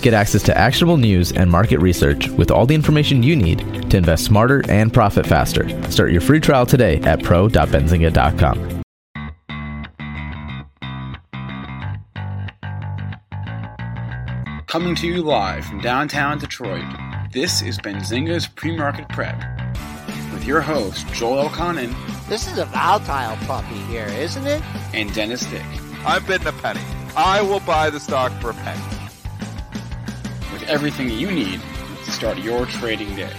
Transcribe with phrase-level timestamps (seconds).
[0.00, 3.96] Get access to actionable news and market research with all the information you need to
[3.96, 5.68] invest smarter and profit faster.
[5.90, 8.82] Start your free trial today at pro.benzinga.com.
[14.66, 16.84] Coming to you live from downtown Detroit,
[17.32, 19.42] this is Benzinga's Pre-Market Prep
[20.32, 21.94] with your host, Joel Elconin
[22.28, 24.62] This is a volatile puppy here, isn't it?
[24.92, 25.64] and Dennis Dick.
[26.06, 26.80] I've bidding a penny.
[27.16, 28.97] I will buy the stock for a penny.
[30.68, 31.60] Everything you need
[32.04, 33.32] to start your trading day.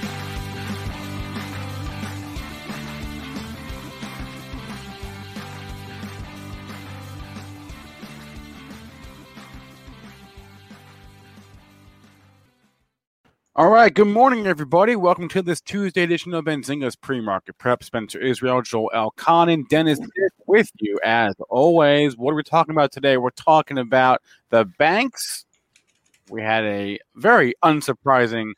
[13.56, 14.96] All right, good morning, everybody.
[14.96, 17.84] Welcome to this Tuesday edition of Benzinga's Pre-Market Prep.
[17.84, 19.12] Spencer Israel, Joel.
[19.18, 20.00] Conan, Dennis
[20.48, 22.16] with you as always.
[22.18, 23.18] What are we talking about today?
[23.18, 25.46] We're talking about the banks
[26.30, 28.54] we had a very unsurprising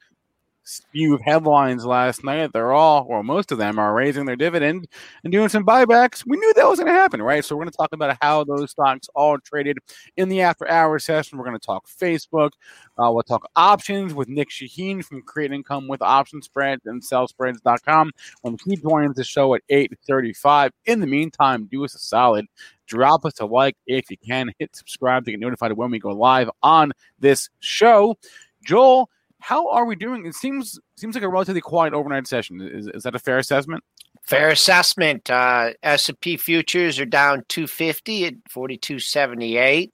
[0.96, 2.52] of headlines last night.
[2.54, 4.88] They're all, well, most of them are raising their dividend
[5.24, 6.24] and doing some buybacks.
[6.26, 7.44] We knew that was going to happen, right?
[7.44, 9.80] So we're going to talk about how those stocks all traded
[10.18, 11.38] in the after hour session.
[11.38, 12.52] We're going to talk Facebook.
[12.98, 18.12] Uh, we'll talk options with Nic Chahine from Create Income with Option Spreads and SellSpreads.com
[18.42, 20.72] when he joins the show at 8.35.
[20.86, 22.46] In the meantime, do us a solid
[22.92, 24.52] drop us a like if you can.
[24.60, 28.18] Hit subscribe to get notified when we go live on this show.
[28.64, 29.10] Joel,
[29.42, 30.26] how are we doing?
[30.26, 32.62] It seems seems like a relatively quiet overnight session.
[32.62, 33.84] Is, is that a fair assessment?
[34.24, 35.30] Fair assessment.
[35.30, 39.92] Uh, S&P futures are down 250 at 42.78.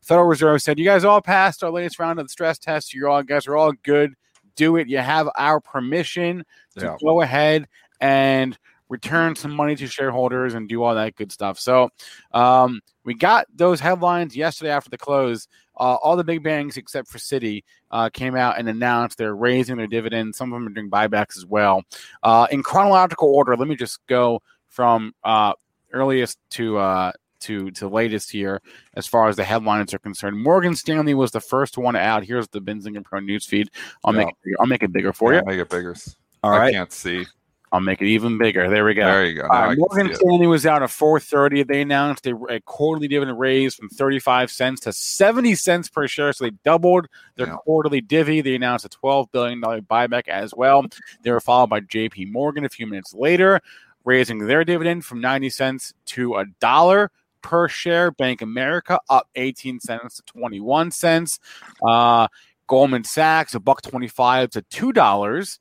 [0.01, 2.93] Federal Reserve said, "You guys all passed our latest round of the stress test.
[2.93, 4.13] You all guys are all good.
[4.55, 4.87] Do it.
[4.87, 6.45] You have our permission
[6.77, 6.95] to Yeah.
[7.03, 7.67] go ahead
[7.99, 8.57] and
[8.89, 11.89] return some money to shareholders and do all that good stuff." So
[12.33, 15.47] um, we got those headlines yesterday after the close.
[15.79, 19.77] Uh, all the big banks except for Citi uh, came out and announced they're raising
[19.77, 20.37] their dividends.
[20.37, 21.83] Some of them are doing buybacks as well.
[22.23, 25.53] Uh, in chronological order, let me just go from uh,
[25.93, 27.11] earliest to uh,
[27.41, 28.61] to to latest here
[28.95, 30.41] as far as the headlines are concerned.
[30.41, 32.23] Morgan Stanley was the first one out.
[32.23, 33.69] Here's the Benzinga Pro news feed.
[34.03, 34.19] I'll Yeah.
[34.19, 34.55] make it bigger.
[34.59, 35.45] I'll make it bigger for Yeah, you.
[35.45, 35.95] Make it bigger.
[36.43, 37.25] All I right, can't see.
[37.71, 38.69] I'll make it even bigger.
[38.69, 39.05] There we go.
[39.05, 39.41] There you go.
[39.43, 40.15] All Now I right, can Morgan.
[40.15, 41.67] Stanley was out at 4:30.
[41.67, 46.31] They announced a, a quarterly dividend raise from 35 cents to 70 cents per share,
[46.31, 47.55] so they doubled their Yeah.
[47.57, 48.39] quarterly divvy.
[48.39, 50.85] They announced a 12 billion dollar buyback as well.
[51.23, 52.25] They were followed by J.P.
[52.27, 53.59] Morgan a few minutes later,
[54.05, 57.11] raising their dividend from 90 cents to a dollar
[57.41, 58.11] per share.
[58.11, 61.39] Bank America up 18 cents to 21 cents.
[61.85, 62.29] Uh,
[62.67, 65.59] Goldman Sachs a buck 25 to two dollars,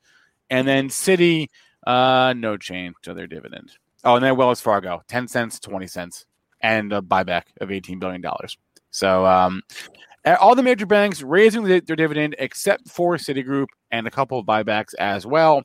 [0.50, 1.48] and then Citi.
[1.86, 3.72] Uh, no change to their dividend.
[4.04, 6.26] Oh, and then Wells Fargo, ten cents, twenty cents,
[6.60, 8.58] and a buyback of eighteen billion dollars.
[8.90, 9.62] So, um,
[10.40, 14.46] all the major banks raising their their dividend except for Citigroup and a couple of
[14.46, 15.62] buybacks as well.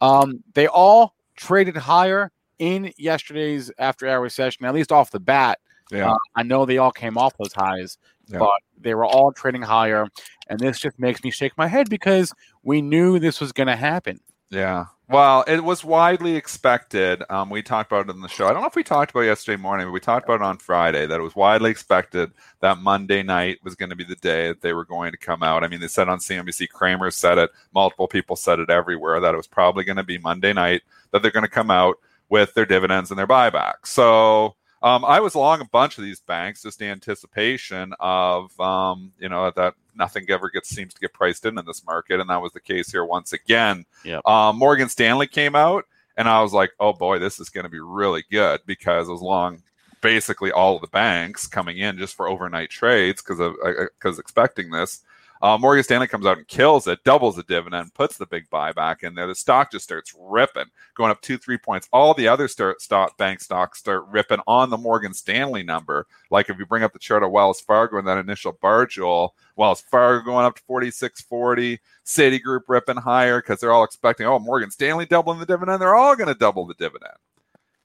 [0.00, 2.30] Um, they all traded higher
[2.60, 5.58] in yesterday's after-hour session, at least off the bat.
[5.90, 6.12] Yeah.
[6.12, 7.98] Uh, I know they all came off those highs,
[8.28, 8.38] Yeah.
[8.38, 10.06] but they were all trading higher,
[10.48, 13.76] and this just makes me shake my head because we knew this was going to
[13.76, 14.20] happen.
[14.54, 14.86] Yeah.
[15.08, 17.22] Well, it was widely expected.
[17.28, 18.46] Um, we talked about it in the show.
[18.46, 20.42] I don't know if we talked about it yesterday morning, but we talked about it
[20.42, 24.16] on Friday that it was widely expected that Monday night was going to be the
[24.16, 25.62] day that they were going to come out.
[25.62, 29.34] I mean, they said on CNBC, Cramer said it, multiple people said it everywhere that
[29.34, 31.96] it was probably going to be Monday night that they're going to come out
[32.30, 33.88] with their dividends and their buybacks.
[33.88, 39.30] So um, I was long a bunch of these banks, just anticipation of, um, you
[39.30, 42.42] know, that nothing ever gets seems to get priced in in this market, and that
[42.42, 43.86] was the case here once again.
[44.04, 44.26] Yep.
[44.26, 45.86] Um, Morgan Stanley came out,
[46.18, 49.12] and I was like, oh boy, this is going to be really good because it
[49.12, 49.62] was long.
[50.02, 54.70] Basically, all of the banks coming in just for overnight trades because of because expecting
[54.70, 55.00] this.
[55.44, 59.02] Uh, Morgan Stanley comes out and kills it, doubles the dividend, puts the big buyback
[59.02, 59.26] in there.
[59.26, 60.64] The stock just starts ripping,
[60.94, 61.86] going up two, three points.
[61.92, 66.06] All the other start, stock, bank stocks start ripping on the Morgan Stanley number.
[66.30, 69.34] Like if you bring up the chart of Wells Fargo and that initial bar, Joel,
[69.54, 74.70] Wells Fargo going up to 46.40, Citigroup ripping higher because they're all expecting, oh, Morgan
[74.70, 75.82] Stanley doubling the dividend.
[75.82, 77.12] They're all going to double the dividend.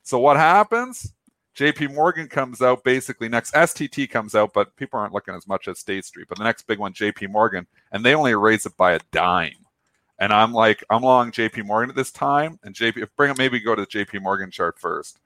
[0.03, 1.11] So what happens?
[1.59, 3.53] JP Morgan comes out basically next.
[3.53, 6.27] STT comes out, but people aren't looking as much at State Street.
[6.29, 9.65] But the next big one, JP Morgan, and they only raise it by a dime.
[10.19, 12.59] And I'm like, I'm long JP Morgan at this time.
[12.63, 15.19] And JP, if bring it, maybe go to the JP Morgan chart first.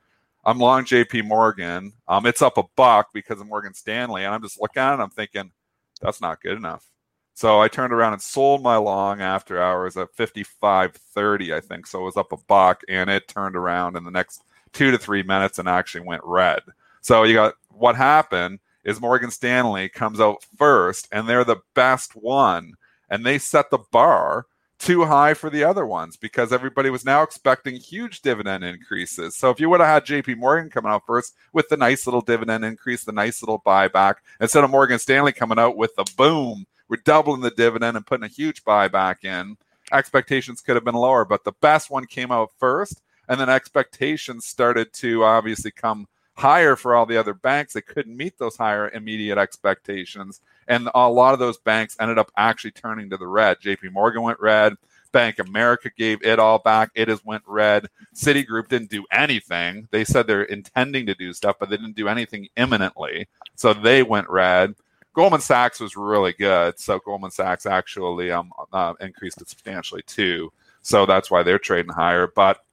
[0.44, 1.94] I'm long JP Morgan.
[2.07, 4.25] Um, it's up a buck because of Morgan Stanley.
[4.25, 5.03] And I'm just looking at it.
[5.03, 5.51] I'm thinking,
[6.01, 6.83] that's not good enough.
[7.36, 11.86] So I turned around and sold my long after hours at 55.30, I think.
[11.86, 14.44] So it was up a buck and it turned around in the next
[14.74, 16.62] two to three minutes and actually went red.
[17.02, 22.16] So you got what happened is Morgan Stanley comes out first and they're the best
[22.16, 22.74] one
[23.10, 24.48] and they set the bar
[24.80, 29.36] too high for the other ones because everybody was now expecting huge dividend increases.
[29.38, 32.22] So if you would have had JP Morgan coming out first with the nice little
[32.22, 36.66] dividend increase, the nice little buyback, instead of Morgan Stanley coming out with the boom,
[36.90, 39.56] we're doubling the dividend and putting a huge buyback in,
[39.94, 41.24] expectations could have been lower.
[41.24, 46.75] But the best one came out first and then expectations started to obviously come higher
[46.75, 47.74] for all the other banks.
[47.74, 50.42] They couldn't meet those higher immediate expectations.
[50.68, 53.60] And a lot of those banks ended up actually turning to the red.
[53.60, 54.75] JP Morgan went red.
[55.12, 56.90] Bank America gave it all back.
[56.96, 57.88] It has went red.
[58.16, 59.88] Citigroup didn't do anything.
[59.92, 63.28] They said they're intending to do stuff, but they didn't do anything imminently.
[63.56, 64.74] So they went red.
[65.14, 66.80] Goldman Sachs was really good.
[66.80, 70.52] So Goldman Sachs actually um, uh, increased it substantially too.
[70.81, 72.28] So that's why they're trading higher.
[72.36, 72.64] But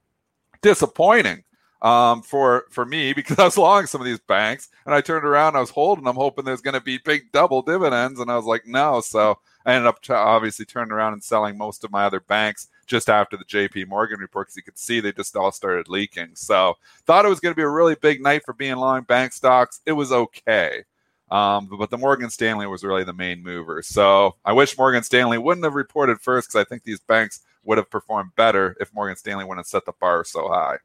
[0.61, 1.43] disappointing
[1.81, 5.25] um, for for me because I was long some of these banks, and I turned
[5.25, 8.35] around, I was holding them, hoping there's going to be big double dividends, and I
[8.35, 9.01] was like, no.
[9.01, 12.67] So I ended up t- obviously turning around and selling most of my other banks
[12.87, 13.85] just after the J.P.
[13.85, 16.31] Morgan report because you could see they just all started leaking.
[16.33, 19.33] So thought it was going to be a really big night for being long bank
[19.33, 19.81] stocks.
[19.85, 20.83] It was okay.
[21.29, 23.81] Um, but the Morgan Stanley was really the main mover.
[23.81, 27.77] So I wish Morgan Stanley wouldn't have reported first because I think these banks would
[27.77, 30.77] have performed better if Morgan Stanley wouldn't have set the bar so high.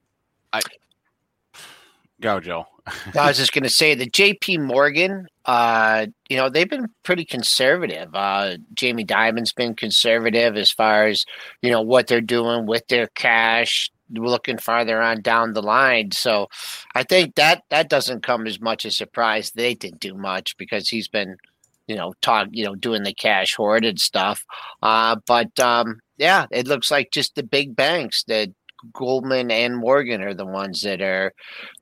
[0.53, 0.61] I
[2.21, 2.67] go, Joe.
[3.19, 4.59] I was just going to say the J.P.
[4.59, 5.27] Morgan.
[5.45, 8.15] Uh, you know they've been pretty conservative.
[8.15, 11.25] Uh, Jamie Dimon's been conservative as far as
[11.63, 13.91] you know what they're doing with their cash.
[14.11, 16.47] Looking farther on down the line, so
[16.95, 19.51] I think that that doesn't come as much a surprise.
[19.51, 21.37] They didn't do much because he's been
[21.89, 24.45] you know, talk, you know, doing the cash hoarded stuff.
[24.83, 28.51] Uh, but um, yeah, it looks like just the big banks that
[28.93, 31.33] Goldman and Morgan are the ones that are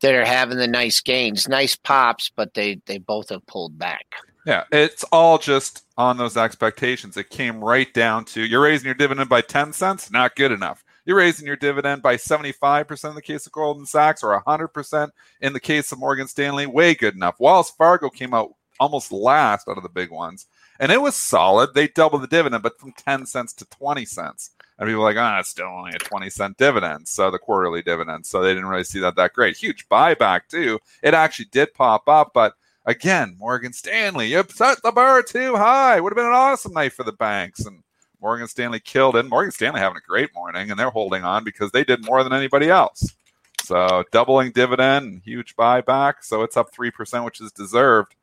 [0.00, 4.06] that are having the nice gains, nice pops, but they they both have pulled back.
[4.46, 7.16] Yeah, it's all just on those expectations.
[7.16, 10.84] It came right down to you're raising your dividend by 10 cents, not good enough.
[11.06, 15.10] You're raising your dividend by 75% in the case of Goldman Sachs or 100%
[15.40, 17.36] in the case of Morgan Stanley, way good enough.
[17.38, 20.46] Wells Fargo came out almost last out of the big ones.
[20.80, 21.74] And it was solid.
[21.74, 24.50] They doubled the dividend, but from 10 cents to 20 cents.
[24.78, 27.06] And people were like, ah, oh, it's still only a 20 cent dividend.
[27.06, 28.26] So the quarterly dividend.
[28.26, 29.56] So they didn't really see that that great.
[29.56, 30.80] Huge buyback, too.
[31.02, 32.32] It actually did pop up.
[32.34, 32.54] But
[32.84, 36.00] again, Morgan Stanley, you set the bar too high.
[36.00, 37.64] Would have been an awesome night for the banks.
[37.64, 37.84] And
[38.20, 39.26] Morgan Stanley killed it.
[39.26, 42.32] Morgan Stanley having a great morning, and they're holding on because they did more than
[42.32, 43.14] anybody else.
[43.62, 46.14] So doubling dividend, huge buyback.
[46.22, 48.14] So it's up 3%, which is deserved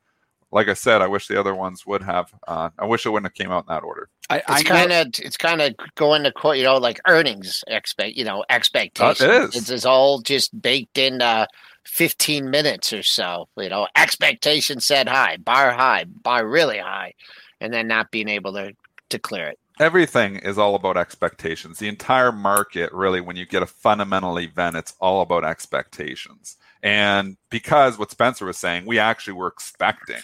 [0.52, 2.32] like I said, I wish the other ones would have.
[2.46, 4.10] Uh, I wish it wouldn't have came out in that order.
[4.28, 8.16] I, it's kind of it's kind of going to court, you know like earnings expect
[8.16, 9.20] you know expectations.
[9.22, 9.56] Uh, it is.
[9.56, 11.46] It's, it's, all just baked in uh,
[11.84, 13.48] fifteen minutes or so.
[13.56, 17.14] You know, expectation set high, bar high, bar really high,
[17.60, 18.74] and then not being able to
[19.08, 19.58] to clear it.
[19.80, 21.78] Everything is all about expectations.
[21.78, 26.58] The entire market, really, when you get a fundamental event, it's all about expectations.
[26.82, 30.22] And because what Spencer was saying, we actually were expecting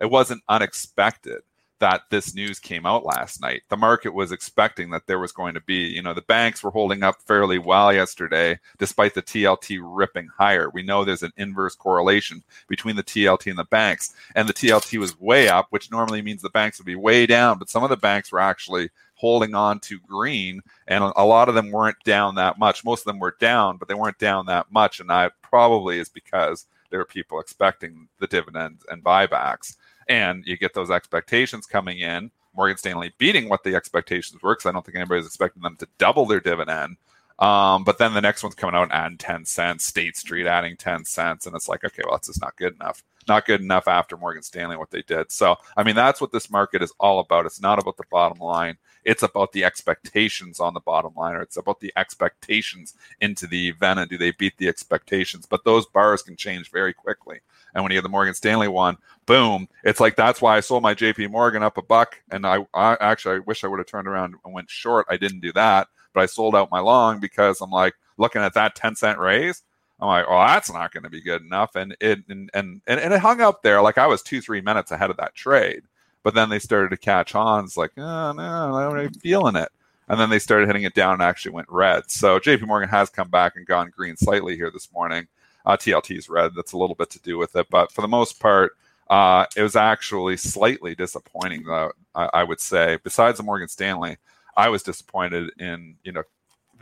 [0.00, 1.42] it wasn't unexpected
[1.80, 3.62] that this news came out last night.
[3.68, 6.72] The market was expecting that there was going to be, you know, the banks were
[6.72, 10.70] holding up fairly well yesterday, despite the TLT ripping higher.
[10.70, 14.98] We know there's an inverse correlation between the TLT and the banks, and the TLT
[14.98, 17.90] was way up, which normally means the banks would be way down, but some of
[17.90, 22.36] the banks were actually holding on to green, and a lot of them weren't down
[22.36, 22.84] that much.
[22.84, 26.08] Most of them were down, but they weren't down that much, and that probably is
[26.08, 29.76] because there were people expecting the dividends and buybacks
[30.08, 32.30] and you get those expectations coming in.
[32.56, 35.88] Morgan Stanley beating what the expectations were because I don't think anybody's expecting them to
[35.98, 36.96] double their dividend.
[37.38, 40.76] Um, but then the next one's coming out and adding 10 cents, State Street adding
[40.76, 41.46] 10 cents.
[41.46, 43.04] And it's like, okay, well, that's just not good enough.
[43.28, 45.30] Not good enough after Morgan Stanley, what they did.
[45.30, 47.46] So, I mean, that's what this market is all about.
[47.46, 48.76] It's not about the bottom line.
[49.04, 53.68] It's about the expectations on the bottom line, or it's about the expectations into the
[53.68, 55.46] event, and do they beat the expectations?
[55.46, 57.40] But those bars can change very quickly.
[57.74, 60.82] And when you have the Morgan Stanley one, boom, it's like that's why I sold
[60.82, 62.20] my JP Morgan up a buck.
[62.30, 65.06] And I, I actually I wish I would have turned around and went short.
[65.08, 68.54] I didn't do that, but I sold out my long because I'm like looking at
[68.54, 69.62] that 10 cent raise.
[70.00, 71.76] I'm like, well, that's not going to be good enough.
[71.76, 74.90] And it and, and and it hung up there like I was two, three minutes
[74.90, 75.82] ahead of that trade.
[76.24, 77.64] But then they started to catch on.
[77.64, 79.68] It's like, oh no, I'm not feeling it.
[80.08, 82.10] And then they started hitting it down and actually went red.
[82.10, 85.28] So JP Morgan has come back and gone green slightly here this morning.
[85.64, 86.52] Uh, TLT is red.
[86.56, 87.68] That's a little bit to do with it.
[87.70, 88.72] But for the most part,
[89.08, 92.98] uh, it was actually slightly disappointing, though, I, I, would say.
[93.02, 94.18] Besides the Morgan Stanley,
[94.58, 96.24] I was disappointed in, you know,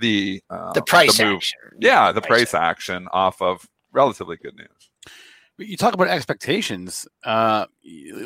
[0.01, 1.37] the uh, the price the move.
[1.37, 1.59] action.
[1.79, 4.91] Yeah, the price, price action off of relatively good news.
[5.59, 7.07] You talk about expectations.
[7.25, 7.67] Uh,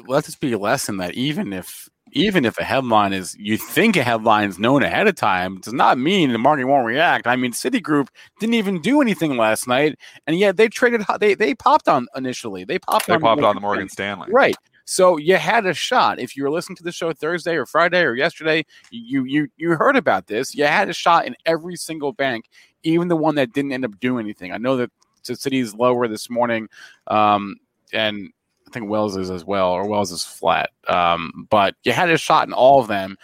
[0.06, 3.96] let this be a lesson that even if even if a headline is you think
[3.96, 7.26] a headline is known ahead of time, does not mean the market won't react.
[7.26, 8.08] I mean, Citigroup
[8.40, 11.04] didn't even do anything last night, and yet they traded.
[11.20, 12.64] They they popped on initially.
[12.64, 13.06] They popped.
[13.06, 14.28] They on popped on the Morgan Stanley.
[14.30, 14.56] Right.
[14.90, 16.18] So you had a shot.
[16.18, 19.76] If you were listening to the show Thursday or Friday or yesterday, you you you
[19.76, 20.52] heard about this.
[20.52, 22.46] You had a shot in every single bank,
[22.82, 24.50] even the one that didn't end up doing anything.
[24.50, 24.90] I know that
[25.24, 26.68] the Citi's lower this morning,
[27.06, 27.54] um,
[27.92, 28.30] and
[28.66, 30.70] I think Wells is as well, or Wells is flat.
[30.88, 33.16] Um, but you had a shot in all of them,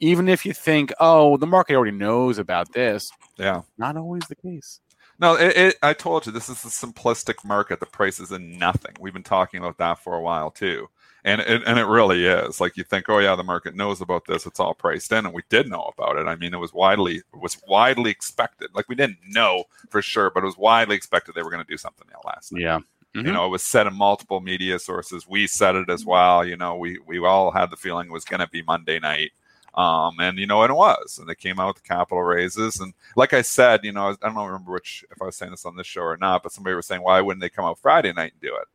[0.00, 3.10] even if you think, oh, the market already knows about this.
[3.38, 4.78] Yeah, not always the case.
[5.18, 7.80] No, it, it, I told you this is a simplistic market.
[7.80, 8.92] The price is in nothing.
[9.00, 10.90] We've been talking about that for a while too
[11.24, 12.60] and it, and it really is.
[12.60, 14.46] Like you think oh yeah the market knows about this.
[14.46, 16.26] It's all priced in and we did know about it.
[16.26, 18.70] I mean it was widely it was widely expected.
[18.74, 21.70] Like we didn't know for sure but it was widely expected they were going to
[21.70, 22.62] do something last night.
[22.62, 22.78] Yeah.
[23.14, 23.26] Mm-hmm.
[23.26, 25.26] you know it was said in multiple media sources.
[25.28, 26.44] We said it as well.
[26.44, 29.32] You know we we all had the feeling it was going to be monday night.
[29.74, 32.78] Um, and you know, and it was, and they came out with the capital raises,
[32.78, 35.66] and like I said, you know, I don't remember which if I was saying this
[35.66, 38.12] on this show or not, but somebody was saying, why wouldn't they come out Friday
[38.12, 38.68] night and do it?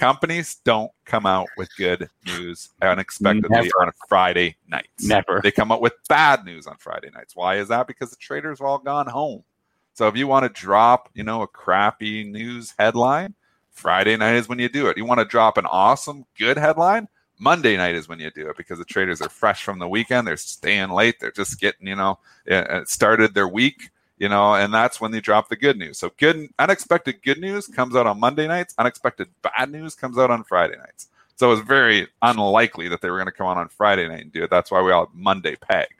[0.00, 3.68] Companies don't come out with good news unexpectedly Never.
[3.80, 4.88] on a Friday night.
[5.00, 5.40] Never.
[5.42, 7.36] They come out with bad news on Friday nights.
[7.36, 7.86] Why is that?
[7.86, 9.44] Because the traders have all gone home.
[9.92, 13.34] So if you want to drop, you know, a crappy news headline,
[13.70, 14.96] Friday night is when you do it.
[14.96, 17.06] You want to drop an awesome, good headline,
[17.38, 20.26] Monday night is when you do it because the traders are fresh from the weekend.
[20.26, 21.20] They're staying late.
[21.20, 22.18] They're just getting, you know,
[22.50, 25.98] uh, uh, started their week you know, and that's when they drop the good news.
[25.98, 28.74] So good, unexpected good news comes out on Monday nights.
[28.78, 31.08] Unexpected bad news comes out on Friday nights.
[31.36, 34.20] So it was very unlikely that they were going to come on on Friday night
[34.20, 34.50] and do it.
[34.50, 35.94] That's why we all Monday pegged.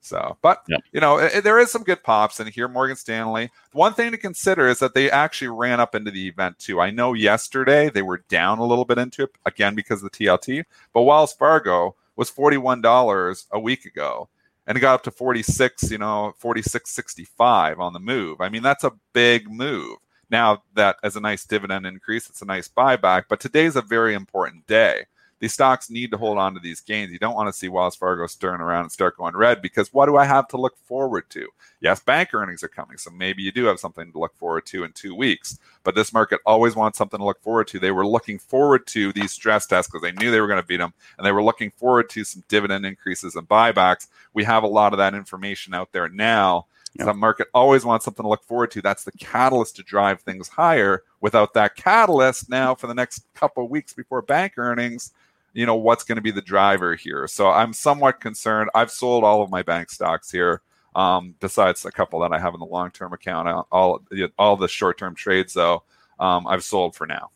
[0.00, 0.78] So, but yeah.
[0.92, 2.68] you know, it, there is some good pops in here.
[2.68, 3.50] Morgan Stanley.
[3.72, 6.80] One thing to consider is that they actually ran up into the event too.
[6.80, 10.24] I know yesterday they were down a little bit into it again because of the
[10.24, 14.30] TLT, but Wells Fargo was forty one dollars a week ago
[14.68, 18.40] and it got up to 46, you know, 46.65 on the move.
[18.42, 19.96] I mean, that's a big move.
[20.30, 24.14] Now that as a nice dividend increase, it's a nice buyback, but today's a very
[24.14, 25.06] important day
[25.40, 27.12] these stocks need to hold on to these gains.
[27.12, 30.06] You don't want to see Wells Fargo stirring around and start going red because what
[30.06, 31.48] do I have to look forward to?
[31.80, 34.84] Yes, bank earnings are coming, so maybe you do have something to look forward to
[34.84, 35.58] in two weeks.
[35.84, 37.78] But this market always wants something to look forward to.
[37.78, 40.66] They were looking forward to these stress tests because they knew they were going to
[40.66, 44.08] beat them, and they were looking forward to some dividend increases and buybacks.
[44.34, 46.66] We have a lot of that information out there now.
[46.94, 47.06] Yep.
[47.06, 48.82] The market always wants something to look forward to.
[48.82, 51.04] That's the catalyst to drive things higher.
[51.20, 55.12] Without that catalyst, now for the next couple of weeks before bank earnings,
[55.52, 57.26] you know what's going to be the driver here.
[57.26, 58.70] So I'm somewhat concerned.
[58.74, 60.62] I've sold all of my bank stocks here,
[60.94, 63.66] um, besides a couple that I have in the long term account.
[63.70, 64.02] All
[64.38, 65.84] all the short term trades though,
[66.18, 67.30] um, I've sold for now.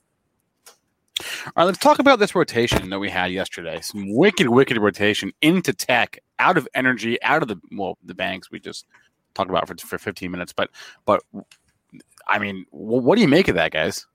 [1.21, 3.81] All right, let's talk about this rotation that we had yesterday.
[3.81, 8.51] Some wicked, wicked rotation into tech, out of energy, out of the well, the banks
[8.51, 8.87] we just
[9.35, 10.53] talked about for, for 15 minutes.
[10.53, 10.71] But
[11.05, 11.23] but
[12.27, 14.07] I mean, what do you make of that, guys?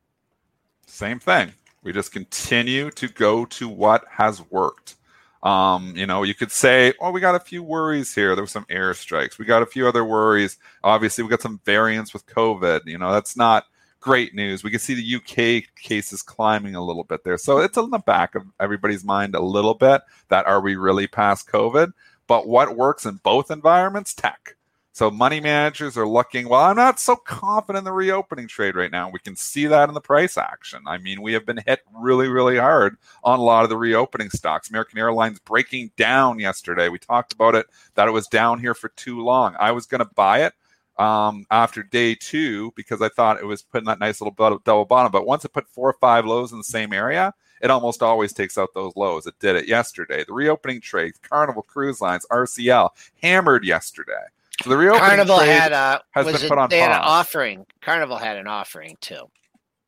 [0.88, 1.54] Same thing.
[1.84, 4.96] We just continue to go to what has worked.
[5.44, 8.36] Um, you know, you could say, oh, we got a few worries here.
[8.36, 9.38] There were some airstrikes.
[9.38, 10.58] We got a few other worries.
[10.84, 12.82] Obviously, we got some variants with COVID.
[12.86, 13.66] You know, that's not
[14.00, 14.64] great news.
[14.64, 17.38] We can see the UK cases climbing a little bit there.
[17.38, 21.08] So it's in the back of everybody's mind a little bit that are we really
[21.08, 21.94] past COVID?
[22.28, 24.14] But what works in both environments?
[24.14, 24.56] Tech.
[24.98, 28.90] So money managers are looking, well, I'm not so confident in the reopening trade right
[28.90, 29.12] now.
[29.12, 30.82] We can see that in the price action.
[30.88, 34.32] I mean, we have been hit really, really hard on a lot of the reopening
[34.32, 34.72] stocks.
[34.72, 36.90] American Airlines breaking down yesterday.
[36.90, 39.56] We talked about it, that it was down here for too long.
[39.60, 40.54] I was going to buy it
[40.98, 44.34] um, after day two because I thought it was putting that nice little
[44.66, 45.12] double bottom.
[45.12, 48.34] But once it put four or five lows in the same area, it almost always
[48.34, 49.28] takes out those lows.
[49.28, 50.24] It did it yesterday.
[50.24, 52.90] The reopening trade, Carnival Cruise Lines, RCL,
[53.22, 54.26] hammered yesterday.
[54.64, 57.26] So the reopening Carnival had a has been it- put on they had an pause.
[57.28, 57.66] offering.
[57.82, 59.30] Carnival had an offering too.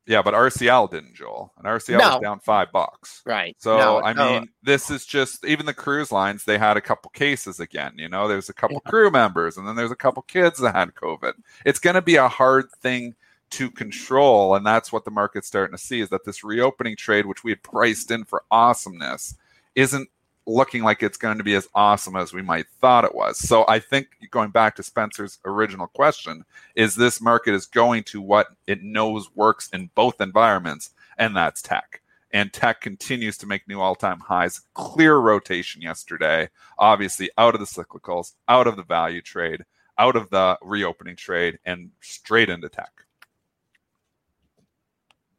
[0.05, 1.53] Yeah, but RCL didn't, Joel.
[1.57, 2.09] And RCL No.
[2.15, 3.21] was down five bucks.
[3.27, 3.55] Right.
[3.59, 4.39] So No, I no.
[4.39, 6.45] mean, this is just even the cruise lines.
[6.45, 7.93] They had a couple cases again.
[7.95, 10.95] You know, there's a couple crew members, and then there's a couple kids that had
[10.95, 11.33] COVID.
[11.63, 13.13] It's going to be a hard thing
[13.51, 17.27] to control, and that's what the market's starting to see is that this reopening trade,
[17.27, 19.35] which we had priced in for awesomeness,
[19.75, 20.09] isn't
[20.49, 23.37] looking like it's going to be as awesome as we might thought it was.
[23.37, 26.43] So I think going back to Spencer's original question,
[26.75, 31.61] is this market is going to what it knows works in both environments, and that's
[31.61, 32.01] tech.
[32.31, 34.61] And tech continues to make new all-time highs.
[34.73, 39.63] Clear rotation yesterday obviously out of the cyclicals out of the value trade
[39.97, 42.91] out of the reopening trade and straight into tech.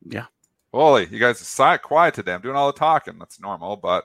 [0.06, 0.26] Yeah.
[0.72, 2.34] holy you guys are quiet today.
[2.34, 3.18] I'm doing all the talking.
[3.18, 4.04] That's normal but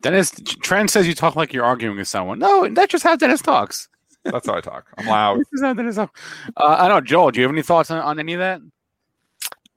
[0.00, 2.38] Dennis Trent says you talk like you're arguing with someone.
[2.38, 3.88] No, that's just how Dennis talks.
[4.24, 6.20] that's how i talk i'm loud This is how Dennis talks.
[6.56, 7.30] Uh, I don't know, Joel.
[7.30, 8.60] Do you have any thoughts on, on any of that?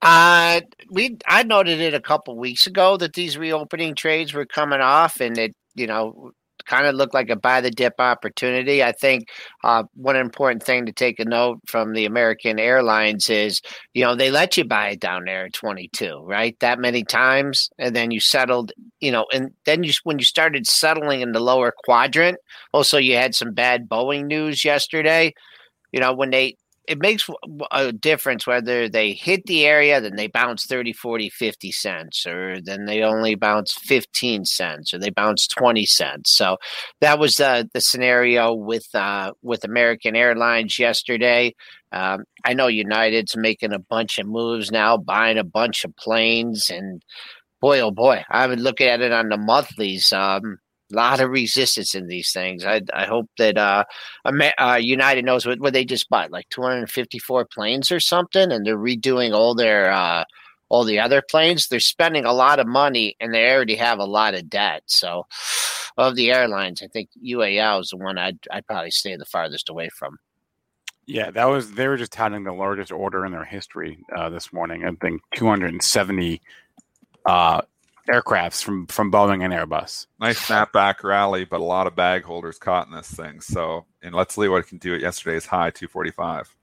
[0.01, 4.82] Uh, we I noted it a couple weeks ago that these reopening trades were coming
[4.82, 6.32] off, and it you know
[6.65, 8.84] kind of looked like a buy the dip opportunity.
[8.84, 9.27] I think
[9.63, 13.62] uh, one important thing to take a note from the American Airlines is
[13.94, 16.58] you know they let you buy it down there at 22, right?
[16.60, 20.68] That many times, and then you settled, you know, and then you when you started
[20.68, 22.38] settling in the lower quadrant.
[22.74, 25.34] Also, you had some bad Boeing news yesterday.
[25.91, 26.56] You know when they
[26.91, 27.29] it makes
[27.71, 32.60] a difference whether they hit the area then they bounce 30 40 50 cents or
[32.62, 36.36] then they only bounce 15 cents or they bounce 20 cents.
[36.36, 36.57] So
[37.00, 41.55] that was uh, the scenario with uh, with american airlines yesterday.
[41.93, 46.69] Um, i know united's making a bunch of moves now buying a bunch of planes
[46.69, 47.03] and
[47.60, 50.57] boy oh boy i would look at it on the monthlies um,
[50.91, 52.65] lot of resistance in these things.
[52.65, 53.86] I I hope that uh,
[54.25, 58.77] uh United knows what, what they just bought, like 254 planes or something, and they're
[58.77, 60.24] redoing all their uh,
[60.69, 61.67] all the other planes.
[61.67, 64.84] They're spending a lot of money, and they already have a lot of debt.
[64.86, 65.27] So,
[65.97, 69.69] of the airlines, I think UAL is the one I'd I'd probably stay the farthest
[69.69, 70.17] away from.
[71.06, 74.54] Yeah, that was they were just touting the largest order in their history uh, this
[74.54, 74.86] morning.
[74.86, 76.41] I think 270
[77.25, 77.62] uh,
[78.12, 80.08] aircrafts from from Boeing and Airbus.
[80.19, 84.13] nice snapback rally but a lot of bag holders caught in this thing so and
[84.15, 86.56] let's see what it can do at yesterday's high 245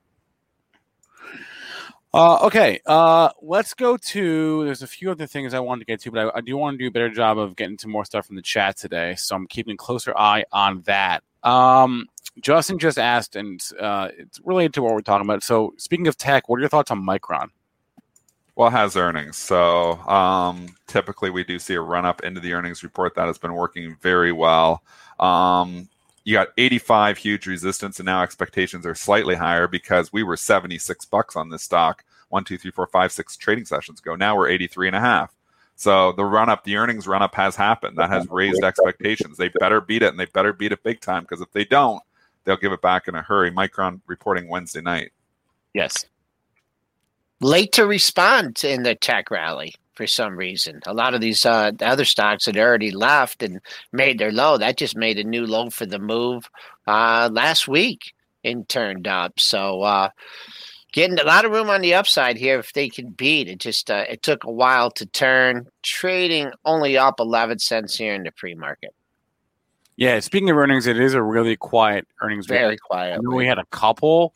[2.15, 4.65] Uh, okay, uh, let's go to.
[4.65, 6.75] There's a few other things I wanted to get to, but I, I do want
[6.75, 9.15] to do a better job of getting to more stuff from the chat today.
[9.17, 11.23] So I'm keeping a closer eye on that.
[11.43, 12.07] Um,
[12.41, 15.43] Justin just asked, and uh, it's related to what we're talking about.
[15.43, 17.49] So speaking of tech, what are your thoughts on Micron?
[18.59, 19.37] Well has earnings.
[19.37, 23.15] So um, typically we do see a run up into the earnings report.
[23.15, 24.83] That has been working very well.
[25.21, 25.89] Um,
[26.25, 31.05] you got 85 huge resistance and now expectations are slightly higher because we were 76
[31.07, 32.05] bucks on this stock.
[32.31, 34.15] One two three four five six trading sessions ago.
[34.15, 35.35] Now we're 83 and a half.
[35.77, 37.97] So the run up the earnings run up has happened.
[37.97, 39.39] That has raised expectations.
[39.39, 42.03] They better beat it and they better beat it big time because if they don't
[42.45, 43.53] they'll give it back in a hurry.
[43.53, 45.13] Micron reporting wednesday night.
[45.73, 46.05] Yes.
[47.41, 50.81] Late to respond in the tech rally for some reason.
[50.87, 53.61] A lot of these uh, the other stocks had already left and
[53.93, 54.57] made their low.
[54.57, 56.49] That just made a new low for the move
[56.87, 58.13] uh, last week
[58.45, 59.39] and turned up.
[59.41, 60.11] So uh,
[60.93, 63.59] getting a lot of room on the upside here if they can beat it.
[63.59, 65.67] Just uh, it took a while to turn.
[65.83, 68.95] Trading only up eleven cents here in the pre market.
[69.97, 70.21] Yeah.
[70.21, 72.47] Speaking of earnings, it is a really quiet earnings.
[72.47, 72.81] Very report.
[72.83, 73.21] quiet.
[73.29, 74.33] We had a couple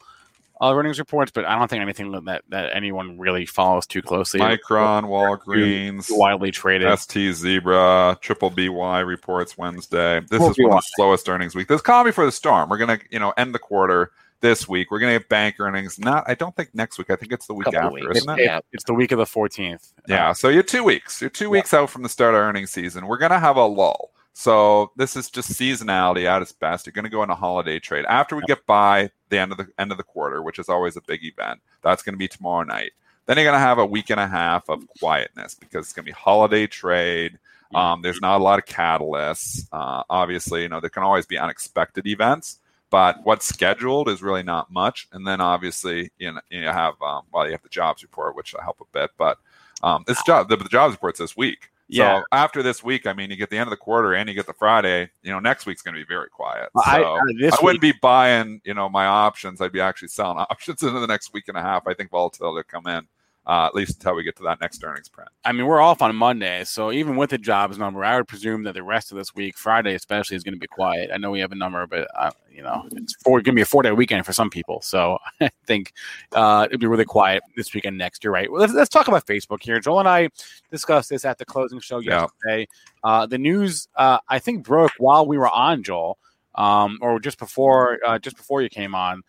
[0.62, 4.38] uh, earnings reports, but I don't think anything that that anyone really follows too closely.
[4.38, 6.96] micron walgreens widely traded.
[6.98, 10.20] ST Zebra, Triple BY reports Wednesday.
[10.20, 11.66] This Triple is one of the slowest earnings week.
[11.66, 12.70] This copy for the storm.
[12.70, 14.92] We're gonna, you know, end the quarter this week.
[14.92, 15.98] We're gonna get bank earnings.
[15.98, 17.10] Not, I don't think next week.
[17.10, 18.18] I think it's the week Couple after, weeks.
[18.18, 18.44] isn't it?
[18.44, 18.60] Yeah.
[18.72, 19.92] It's the week of the 14th.
[20.06, 20.32] Yeah.
[20.32, 21.20] So you're two weeks.
[21.20, 23.08] You're two weeks out from the start of earnings season.
[23.08, 24.10] We're gonna have a lull.
[24.32, 26.86] So this is just seasonality at its best.
[26.86, 29.68] You're gonna go in a holiday trade after we get by the end of the
[29.78, 31.60] end of the quarter, which is always a big event.
[31.82, 32.92] That's gonna be tomorrow night.
[33.26, 36.12] Then you're gonna have a week and a half of quietness because it's gonna be
[36.12, 37.38] holiday trade.
[37.74, 39.66] Um, there's not a lot of catalysts.
[39.72, 42.58] Uh, obviously, you know there can always be unexpected events,
[42.90, 45.08] but what's scheduled is really not much.
[45.12, 48.52] And then obviously, you know, you have um, well, you have the jobs report, which
[48.52, 49.10] will help a bit.
[49.16, 49.38] But
[49.82, 51.70] um, this job, the, the jobs report's this week.
[51.92, 52.20] Yeah.
[52.20, 54.34] So after this week, I mean, you get the end of the quarter and you
[54.34, 55.10] get the Friday.
[55.22, 56.70] You know, next week's going to be very quiet.
[56.76, 59.60] So I, I, uh, this wouldn't week, be buying, you know, my options.
[59.60, 61.86] I'd be actually selling options into the next week and a half.
[61.86, 63.06] I think volatility will come in
[63.46, 65.28] uh, at least until we get to that next earnings print.
[65.44, 68.62] I mean, we're off on Monday, so even with the jobs number, I would presume
[68.64, 71.10] that the rest of this week, Friday especially, is going to be quiet.
[71.12, 73.62] I know we have a number, but uh, you know, it's four going to be
[73.62, 74.80] a four day weekend for some people.
[74.82, 75.92] So I think
[76.32, 77.98] uh, it'll be really quiet this weekend.
[77.98, 78.50] Next, you're right.
[78.50, 79.80] Well, let's, let's talk about Facebook here.
[79.80, 80.28] Joel and I
[80.70, 82.26] discussed this at the closing show Yeah.
[82.44, 82.68] yesterday.
[83.02, 86.18] Uh, the news, uh, I think, broke while we were on Joel,
[86.54, 89.22] um, or just before, uh, just before you came on.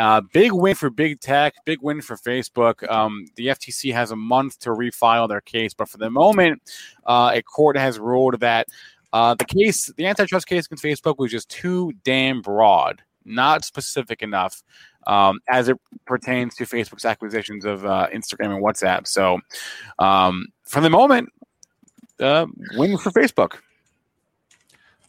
[0.00, 2.90] Uh, big win for big tech, big win for Facebook.
[2.90, 6.62] Um, the FTC has a month to refile their case, but for the moment,
[7.04, 8.66] uh, a court has ruled that
[9.12, 14.22] uh, the case, the antitrust case against Facebook, was just too damn broad, not specific
[14.22, 14.62] enough
[15.06, 19.06] um, as it pertains to Facebook's acquisitions of uh, Instagram and WhatsApp.
[19.06, 19.38] So,
[19.98, 21.28] um, for the moment,
[22.20, 23.58] uh, win for Facebook.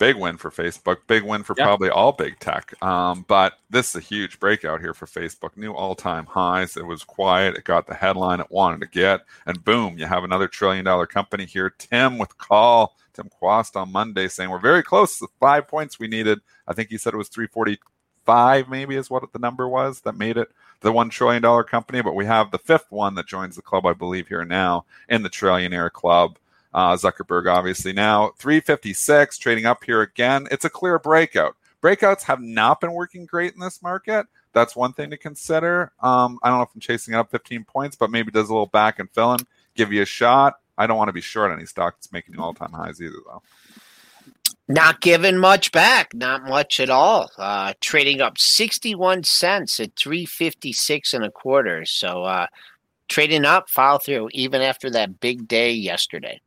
[0.02, 0.98] Big win for Facebook.
[1.06, 1.66] Big win for Yeah.
[1.66, 2.74] probably all big tech.
[2.84, 5.56] Um, but this is a huge breakout here for Facebook.
[5.56, 6.76] New all time highs.
[6.76, 7.56] It was quiet.
[7.56, 9.22] It got the headline it wanted to get.
[9.46, 11.70] And boom, you have another trillion dollar company here.
[11.70, 16.00] Tim with call, Tim Quast on Monday saying we're very close to the five points
[16.00, 16.40] we needed.
[16.68, 20.36] I think he said it was 345, maybe is what the number was that made
[20.36, 22.02] it the one trillion dollar company.
[22.02, 25.22] But we have the fifth one that joins the club, I believe, here now in
[25.22, 26.38] the trillionaire club.
[26.74, 30.48] Uh, Zuckerberg, obviously, now 356, trading up here again.
[30.52, 31.56] It's a clear breakout.
[31.82, 34.28] Breakouts have not been working great in this market.
[34.54, 35.92] That's one thing to consider.
[36.02, 38.54] Um, I don't know if I'm chasing it up 15 points, but maybe does a
[38.54, 39.40] little back and fill in,
[39.76, 40.56] give you a shot.
[40.78, 43.42] I don't want to be short any stock that's making all time highs either, though.
[44.68, 47.30] Not giving much back, not much at all.
[47.38, 51.86] Uh, trading up 61 cents at 356 and a quarter.
[51.86, 52.48] So uh,
[53.10, 56.40] trading up, follow through, even after that big day yesterday.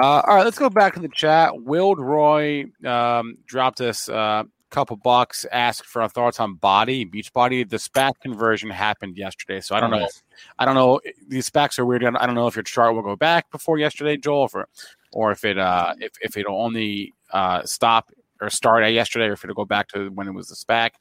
[0.00, 1.62] Uh, all right, let's go back to the chat.
[1.62, 7.32] Willed Roy um, dropped us a couple bucks, asked for our thoughts on Body, Beach
[7.32, 7.62] Body.
[7.64, 9.98] The SPAC conversion happened yesterday, so I don't know.
[9.98, 10.22] Nice.
[10.58, 11.00] I don't know.
[11.28, 12.02] These SPACs are weird.
[12.02, 14.68] I don't- I don't know if your chart will go back before yesterday, Joel, or
[15.12, 19.32] or if it uh, if if it'll only uh, stop or start at yesterday, or
[19.34, 20.92] if it'll go back to when it was the SPAC.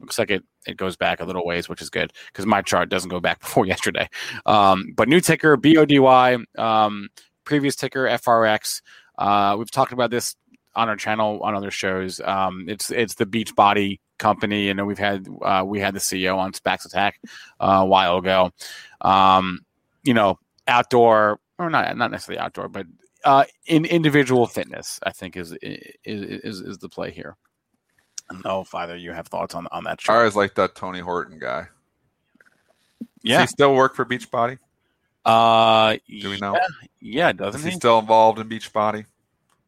[0.00, 2.88] Looks like it it goes back a little ways, which is good because my chart
[2.88, 4.08] doesn't go back before yesterday.
[4.44, 6.44] Um, but new ticker BODY.
[6.58, 7.08] Um,
[7.44, 8.82] previous ticker FRX.
[9.18, 10.36] Uh, we've talked about this
[10.74, 12.20] on our channel on other shows.
[12.20, 16.52] Um, it's it's the Beachbody company, and we've had uh, we had the CEO on
[16.52, 17.20] SPACs Attack
[17.60, 18.50] uh, a while ago.
[19.00, 19.60] Um,
[20.02, 22.86] you know, outdoor or not not necessarily outdoor, but
[23.24, 27.36] uh, in individual fitness, I think is is is, is the play here.
[28.30, 30.00] No, don't know if either of you have thoughts on on that.
[30.08, 31.68] I always like that Tony Horton guy.
[33.00, 33.40] Does Yeah.
[33.42, 34.58] he still work for Beachbody?
[35.24, 36.54] Uh, Do we know?
[36.54, 36.60] Yeah,
[37.00, 37.76] yeah doesn't Is he he?
[37.76, 39.06] still involved in Beachbody?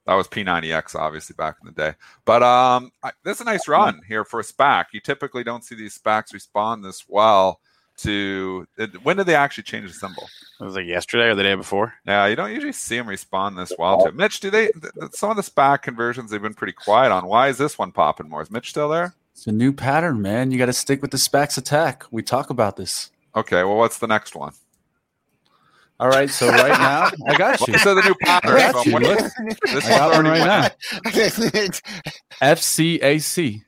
[0.07, 1.95] That was P90X, obviously, back in the day.
[2.25, 4.87] But um, I, this a nice run here for a SPAC.
[4.93, 7.61] You typically don't see these SPACs respond this well
[7.99, 8.69] to.
[8.79, 10.29] It, when did they actually change the symbol?
[10.61, 11.93] It was like yesterday or the day before.
[12.07, 14.13] Yeah, you don't usually see them respond this well to.
[14.13, 14.69] Mitch, do they?
[14.69, 17.27] th- th- Some of the SPAC conversions they've been pretty quiet on.
[17.27, 18.43] Why is this one popping more?
[18.43, 19.13] Is Mitch still there?
[19.33, 20.53] It's a new pattern, man.
[20.53, 22.05] You got to stick with the SPACs attack.
[22.13, 23.11] We talk about this.
[23.35, 24.53] Okay, well, what's the next one?
[25.99, 27.79] All right, so right now, I got you.
[27.79, 28.57] so the new pattern.
[28.57, 28.99] I got you.
[28.99, 29.19] Look,
[29.63, 30.69] this I got one right now.
[32.43, 33.63] FCAC.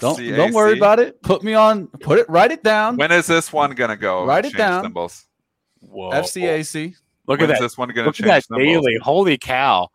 [0.00, 1.22] Don't don't worry about it.
[1.22, 1.86] Put me on.
[1.86, 2.28] Put it.
[2.28, 2.96] Write it down.
[2.96, 4.24] When is this one gonna go?
[4.26, 4.84] Write it down.
[4.84, 5.24] Symbols.
[5.80, 6.10] Whoa!
[6.10, 6.94] FCAC.
[7.26, 7.64] Look When at is that!
[7.64, 8.66] this one gonna Look at change that symbols?
[8.66, 8.96] daily.
[9.00, 9.88] Holy cow!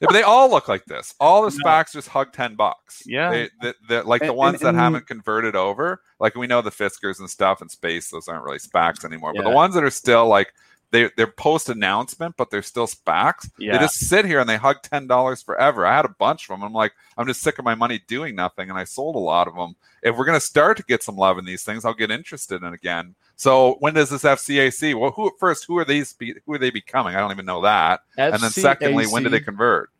[0.00, 1.14] Yeah, but they all look like this.
[1.20, 3.02] All the SPACs just hug ten bucks.
[3.06, 3.30] Yeah.
[3.30, 6.00] they, they, they're like the ones and- that and- haven't converted over.
[6.18, 9.32] Like we know the Fiskers and stuff and Space; those aren't really SPACs anymore.
[9.36, 10.52] But the ones that are still like
[10.92, 13.50] they they're post announcement, but they're still SPACs.
[13.58, 13.72] Yeah.
[13.72, 15.84] They just sit here and they hug ten dollars forever.
[15.84, 16.62] I had a bunch of them.
[16.62, 19.48] I'm like, I'm just sick of my money doing nothing, and I sold a lot
[19.48, 19.74] of them.
[20.02, 22.72] If we're gonna start to get some love in these things, I'll get interested in
[22.72, 23.14] again.
[23.36, 24.94] So when does this FCAC?
[24.94, 25.64] Well, who first?
[25.64, 26.12] Who are these?
[26.12, 27.16] Be, who are they becoming?
[27.16, 28.00] I don't even know that.
[28.16, 29.90] and then secondly, when do they convert?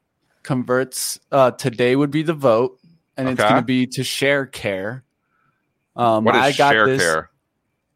[0.43, 1.21] converts?
[1.31, 2.79] Uh, today would be the vote,
[3.17, 5.03] and it's going to be to Sharecare.
[5.97, 7.03] Um, What is I got share this.
[7.03, 7.31] care?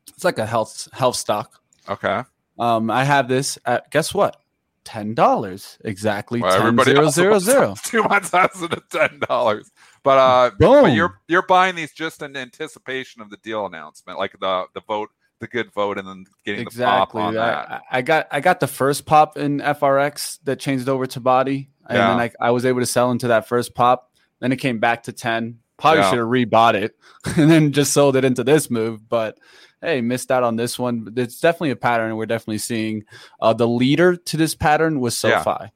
[0.08, 1.60] It's like a health health stock.
[1.88, 2.22] Okay.
[2.58, 4.36] Um, I have this at guess what?
[4.84, 6.40] Ten dollars exactly.
[6.40, 7.74] Well, ten everybody zero zero zero.
[7.84, 8.52] Two months at
[8.90, 9.70] ten dollars.
[10.04, 10.84] But uh, Boom.
[10.84, 14.80] but you're you're buying these just in anticipation of the deal announcement, like the the
[14.82, 17.20] vote, the good vote, and then getting exactly.
[17.20, 17.68] the pop on that.
[17.90, 21.70] I, I got I got the first pop in FRX that changed over to body,
[21.88, 22.08] and Yeah.
[22.10, 24.12] then I, I was able to sell into that first pop.
[24.38, 25.58] Then it came back to ten.
[25.78, 26.10] Probably Yeah.
[26.10, 26.96] should have rebought it
[27.36, 29.08] and then just sold it into this move.
[29.08, 29.38] But
[29.82, 31.00] hey, missed out on this one.
[31.00, 33.04] But it's definitely a pattern, and we're definitely seeing
[33.40, 35.42] uh, the leader to this pattern was Yeah.
[35.42, 35.70] SoFi.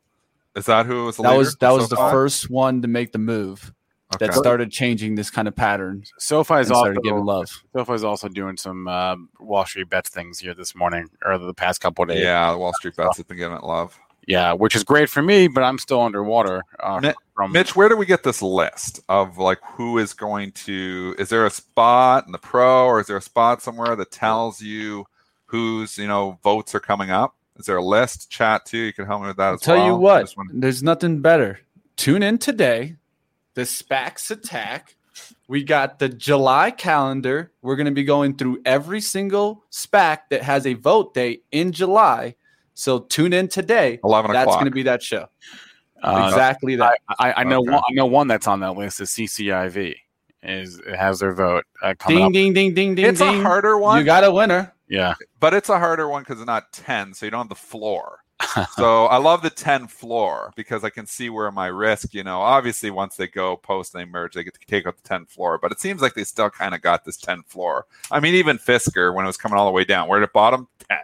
[0.56, 2.88] Is that who was the that leader was that so was the first one to
[2.88, 3.72] make the move
[4.16, 4.26] Okay.
[4.26, 7.62] that started changing this kind of pattern SoFi is also giving love.
[7.72, 11.54] SoFi is also doing some um, Wall Street bets things here this morning or the
[11.54, 12.18] past couple of days.
[12.24, 13.96] Yeah, Wall Street bets have been giving it love.
[14.26, 16.64] Yeah, which is great for me, but I'm still underwater.
[16.80, 20.52] Uh, Mi- from Mitch, where do we get this list of like who is going
[20.52, 21.14] to?
[21.18, 24.60] Is there a spot in the pro, or is there a spot somewhere that tells
[24.60, 25.06] you
[25.46, 27.34] whose you know votes are coming up?
[27.56, 28.28] Is there a list?
[28.30, 28.76] Chat too.
[28.76, 29.48] You can help me with that.
[29.48, 30.00] I'll as tell you well.
[30.00, 31.60] what, Just wanna- there's nothing better.
[31.96, 32.96] Tune in today.
[33.54, 34.96] The SPACs attack.
[35.48, 37.52] We got the July calendar.
[37.62, 41.72] We're going to be going through every single SPAC that has a vote date in
[41.72, 42.36] July.
[42.74, 43.98] So tune in today.
[44.04, 44.46] Eleven o'clock.
[44.46, 45.26] That's going to be that show.
[46.02, 46.98] Uh, exactly that.
[47.18, 47.70] I, I know Okay.
[47.70, 49.94] one, I know one that's on that list is CCIV.
[50.42, 52.32] Is it has their vote uh, coming ding, up?
[52.32, 53.40] ding, ding, ding, ding, it's ding.
[53.40, 54.72] a harder one, You got a winner.
[54.88, 57.54] Yeah, but it's a harder one because it's not ten, so you don't have the
[57.54, 58.20] floor.
[58.76, 62.40] so I love the 10 floor because I can see where my risk, you know,
[62.40, 65.26] obviously once they go post and they merge, they get to take out the 10
[65.26, 67.84] floor, but it seems like they still kind of got this 10 floor.
[68.10, 70.30] I mean, even Fisker, when it was coming all the way down, where at the
[70.32, 70.98] bottom, 10.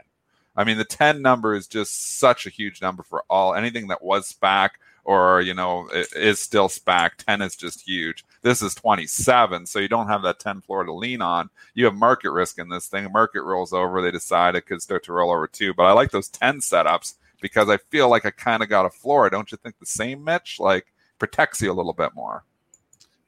[0.57, 4.03] I mean, the 10 number is just such a huge number for all anything that
[4.03, 4.71] was SPAC
[5.07, 7.13] or, you know, i- is still SPAC.
[7.27, 8.25] 10 is just huge.
[8.43, 11.49] This is 27, so you don't have that 10 floor to lean on.
[11.75, 13.11] You have market risk in this thing.
[13.13, 15.73] Market rolls over, they decide it could start to roll over too.
[15.75, 18.91] But I like those 10 setups because I feel like I kind of got a
[18.91, 19.31] floor.
[19.31, 20.59] Don't you think the same, Mitch?
[20.61, 20.87] Like
[21.19, 22.45] protects you a little bit more.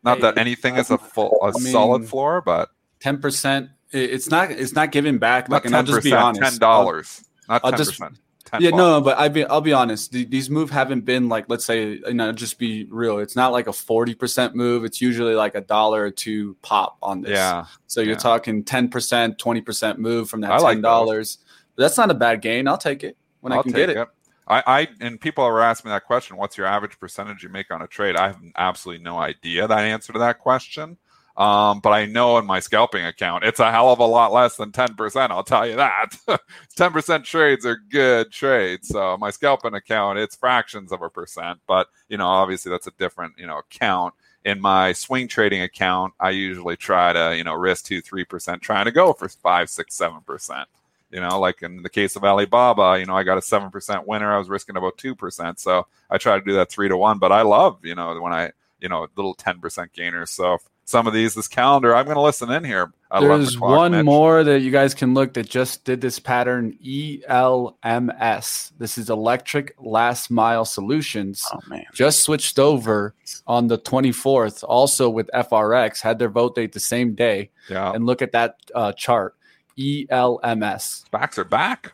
[0.03, 3.71] Not that anything is a full, a I mean, solid floor, but Ten percent.
[3.91, 4.51] It's not.
[4.51, 5.49] It's not giving back.
[5.49, 6.43] not Like, and ten I'll just be honest.
[6.43, 8.19] ten dollars, not ten percent.
[8.51, 8.79] Ten Yeah, bucks.
[8.79, 10.13] no, but I be, I'll be honest.
[10.13, 13.19] The- These moves haven't been like, let's say, you know, just be real.
[13.19, 14.85] It's not like a forty percent move.
[14.85, 17.33] It's usually like a dollar or two pop on this.
[17.33, 18.19] Yeah, So you're yeah.
[18.19, 21.39] talking ten percent, twenty percent move from that I like ten dollars.
[21.77, 22.67] But that's not a bad gain.
[22.69, 24.09] I'll take it when I I'll can take get it.
[24.51, 26.39] I, I and people are asking me that question.
[26.39, 28.17] What's your average percentage you make on a trade?
[28.17, 30.97] I have absolutely no idea that answer to that question.
[31.38, 34.57] Um, but I know in my scalping account, it's a hell of a lot less
[34.57, 35.31] than ten percent.
[35.31, 36.18] I'll tell you that.
[36.77, 38.88] Ten percent trades are good trades.
[38.88, 41.61] So my scalping account, it's fractions of a percent.
[41.68, 44.14] But you know, obviously that's a different you know account.
[44.44, 48.61] In my swing trading account, I usually try to you know risk two three percent,
[48.61, 50.68] trying to go for five six seven percent.
[51.11, 54.09] You know, like in the case of Alibaba, you know, I got a seven percent
[54.09, 54.35] winner.
[54.35, 57.18] I was risking about two percent, so I try to do that three to one.
[57.18, 60.31] But I love, you know, when I, you know, little ten percent gainers.
[60.33, 62.90] So if some of these, this calendar, I'm going to listen in here.
[63.12, 64.05] at 11 There's o'clock, one Mitch.
[64.07, 68.72] more that you guys can look that just did this pattern ELMS.
[68.79, 71.44] This is Electric Last Mile Solutions.
[71.53, 73.14] oh man, Just switched over
[73.46, 77.51] on the 24th, also with FRX, had their vote date the same day.
[77.68, 79.35] Yeah, And look at that uh, chart
[79.77, 81.05] E ELMS.
[81.12, 81.92] SPACs are back.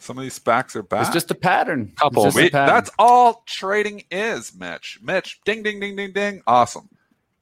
[0.00, 1.02] Some of these SPACs are back.
[1.06, 1.92] It's just a pattern.
[1.96, 2.24] Couple.
[2.24, 2.74] just a pattern.
[2.74, 4.98] that's all trading is, Mitch.
[5.02, 6.42] Mitch, ding, ding, ding, ding, ding.
[6.48, 6.88] Awesome.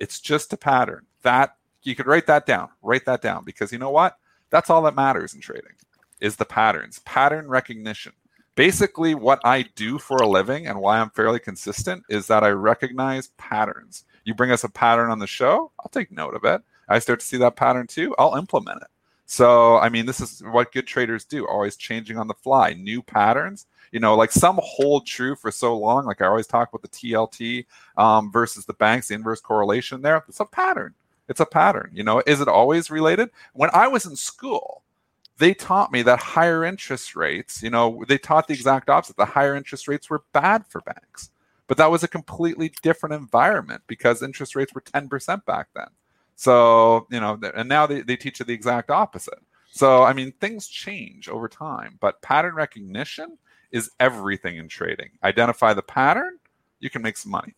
[0.03, 1.07] It's just a pattern.
[1.23, 2.71] That you could write that down.
[2.83, 4.19] Write that down because you know what?
[4.51, 5.75] That's all that matters in trading
[6.21, 8.12] is the patterns, pattern recognition.
[8.57, 12.49] Basically, what I do for a living and why I'm fairly consistent is that I
[12.49, 14.05] recognize patterns.
[14.25, 16.62] You bring us a pattern on the show, I'll take note of it.
[16.88, 18.88] I start to see that pattern too, I'll implement it.
[19.27, 23.03] So, I mean, this is what good traders do, always changing on the fly, new
[23.03, 23.67] patterns.
[23.92, 26.07] You know, like some hold true for so long.
[26.07, 30.24] Like I always talk about the TLT um, versus the banks, the inverse correlation there.
[30.28, 30.94] It's a pattern.
[31.28, 31.90] It's a pattern.
[31.92, 33.31] You know, is it always related?
[33.52, 34.83] When I was in school,
[35.38, 39.16] they taught me that higher interest rates, you know, they taught the exact opposite.
[39.16, 41.31] The higher interest rates were bad for banks.
[41.66, 45.88] But that was a completely different environment because interest rates were 10% back then.
[46.37, 49.38] So, you know, and now they, they teach you the exact opposite.
[49.70, 53.38] So, I mean, things change over time, but pattern recognition
[53.72, 55.11] is everything in trading.
[55.24, 56.38] Identify the pattern,
[56.80, 57.54] you can make some money.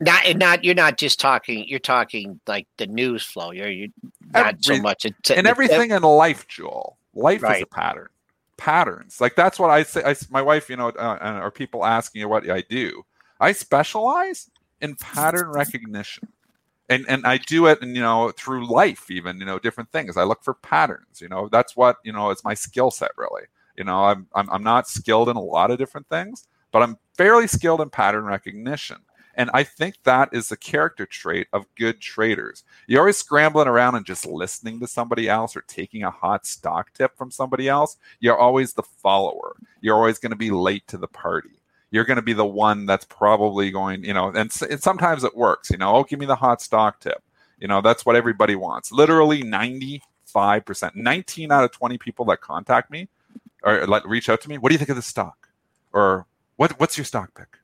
[0.00, 1.66] Not, and not you're not just talking.
[1.66, 3.50] You're talking like the news flow.
[3.50, 3.92] You're you
[4.32, 5.04] not so much.
[5.04, 6.96] It's, and everything in life, Joel.
[7.14, 8.08] Life is a pattern.
[8.56, 9.20] Patterns.
[9.20, 10.02] Like that's what I say.
[10.04, 13.04] I, my wife, you know, uh, uh, or people asking you what I do.
[13.40, 16.28] I specialize in pattern recognition,
[16.88, 20.16] and and I do it, and you know, through life, even you know, different things.
[20.16, 21.20] I look for patterns.
[21.20, 22.30] You know, that's what you know.
[22.30, 23.42] It's my skill set, really.
[23.78, 26.98] You know, I'm, I'm I'm not skilled in a lot of different things, but I'm
[27.16, 28.98] fairly skilled in pattern recognition.
[29.36, 32.64] And I think that is the character trait of good traders.
[32.88, 36.92] You're always scrambling around and just listening to somebody else or taking a hot stock
[36.92, 37.98] tip from somebody else.
[38.18, 39.54] You're always the follower.
[39.80, 41.60] You're always going to be late to the party.
[41.92, 45.36] You're going to be the one that's probably going, you know, and, and sometimes it
[45.36, 47.22] works, you know, oh, give me the hot stock tip.
[47.58, 48.90] You know, that's what everybody wants.
[48.90, 50.00] Literally 95%,
[50.96, 53.08] 19 out of 20 people that contact me
[53.68, 55.48] or like reach out to me, what do you think of this stock?
[55.92, 56.26] Or
[56.56, 57.58] what, what's your stock pick?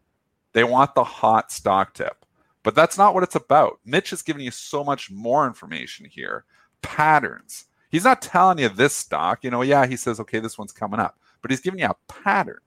[0.53, 2.25] They want the hot stock tip.
[2.63, 3.79] But that's not what it's about.
[3.85, 6.45] Mitch is giving you so much more information here.
[6.81, 7.67] Patterns.
[7.91, 9.45] He's not telling you this stock.
[9.45, 12.13] You know, yeah, he says, okay, this one's coming up, but he's giving you a
[12.13, 12.59] pattern.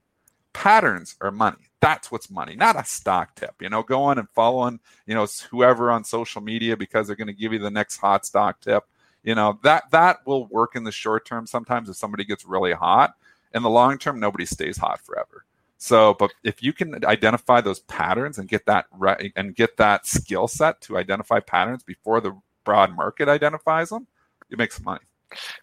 [0.52, 1.68] Patterns are money.
[1.80, 3.54] That's what's money, not a stock tip.
[3.60, 7.32] You know, going and following, you know, whoever on social media because they're going to
[7.32, 8.84] give you the next hot stock tip.
[9.22, 12.72] You know, that that will work in the short term sometimes if somebody gets really
[12.72, 13.14] hot.
[13.54, 15.44] In the long term, nobody stays hot forever.
[15.78, 20.06] So, but if you can identify those patterns and get that right and get that
[20.06, 24.06] skill set to identify patterns before the broad market identifies them,
[24.48, 25.04] you make some money.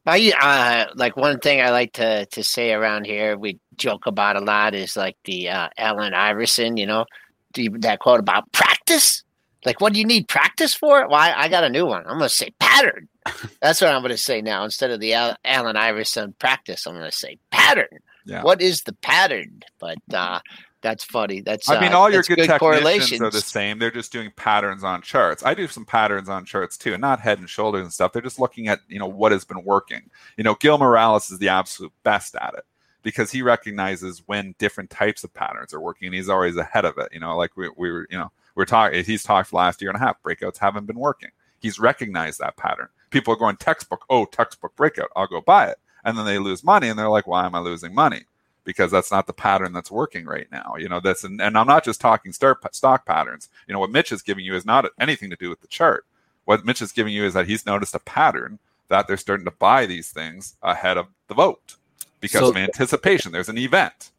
[0.05, 3.37] I uh, like one thing I like to to say around here.
[3.37, 6.77] We joke about a lot is like the uh, Allen Iverson.
[6.77, 7.05] You know,
[7.53, 9.23] the, that quote about practice.
[9.65, 11.07] Like, what do you need practice for?
[11.07, 12.01] Well, I, I got a new one.
[12.01, 13.07] I'm going to say pattern.
[13.61, 14.63] That's what I'm going to say now.
[14.63, 17.87] Instead of the Al- Allen Iverson practice, I'm going to say pattern.
[18.25, 18.43] Yeah.
[18.43, 19.61] What is the pattern?
[19.79, 20.39] But uh,
[20.85, 21.41] that's funny.
[21.41, 23.21] That's I mean, uh, all your good, good technicians correlations.
[23.21, 23.79] are the same.
[23.79, 25.43] They're just doing patterns on charts.
[25.43, 28.13] I do some patterns on charts too, and not head and shoulders and stuff.
[28.13, 30.09] They're just looking at you know what has been working.
[30.37, 32.65] You know, Gil Morales is the absolute best at it
[33.01, 36.99] because he recognizes when different types of patterns are working, and he's always ahead of
[36.99, 37.09] it.
[37.11, 39.03] You know, like we, we were, you know, we're talking.
[39.03, 40.21] He's talked last year and a half.
[40.23, 41.29] Breakouts haven't been working.
[41.59, 42.87] He's recognized that pattern.
[43.09, 44.05] People are going textbook.
[44.09, 45.09] Oh, textbook breakout.
[45.15, 47.59] I'll go buy it, and then they lose money, and they're like, "Why am I
[47.59, 48.23] losing money?"
[48.65, 50.75] because that's not the pattern that's working right now.
[50.77, 53.49] You know, that's and, and I'm not just talking stock stock patterns.
[53.67, 56.05] You know, what Mitch is giving you is not anything to do with the chart.
[56.45, 59.51] What Mitch is giving you is that he's noticed a pattern that they're starting to
[59.51, 61.75] buy these things ahead of the vote
[62.19, 63.31] because So- of anticipation.
[63.31, 64.11] There's an event.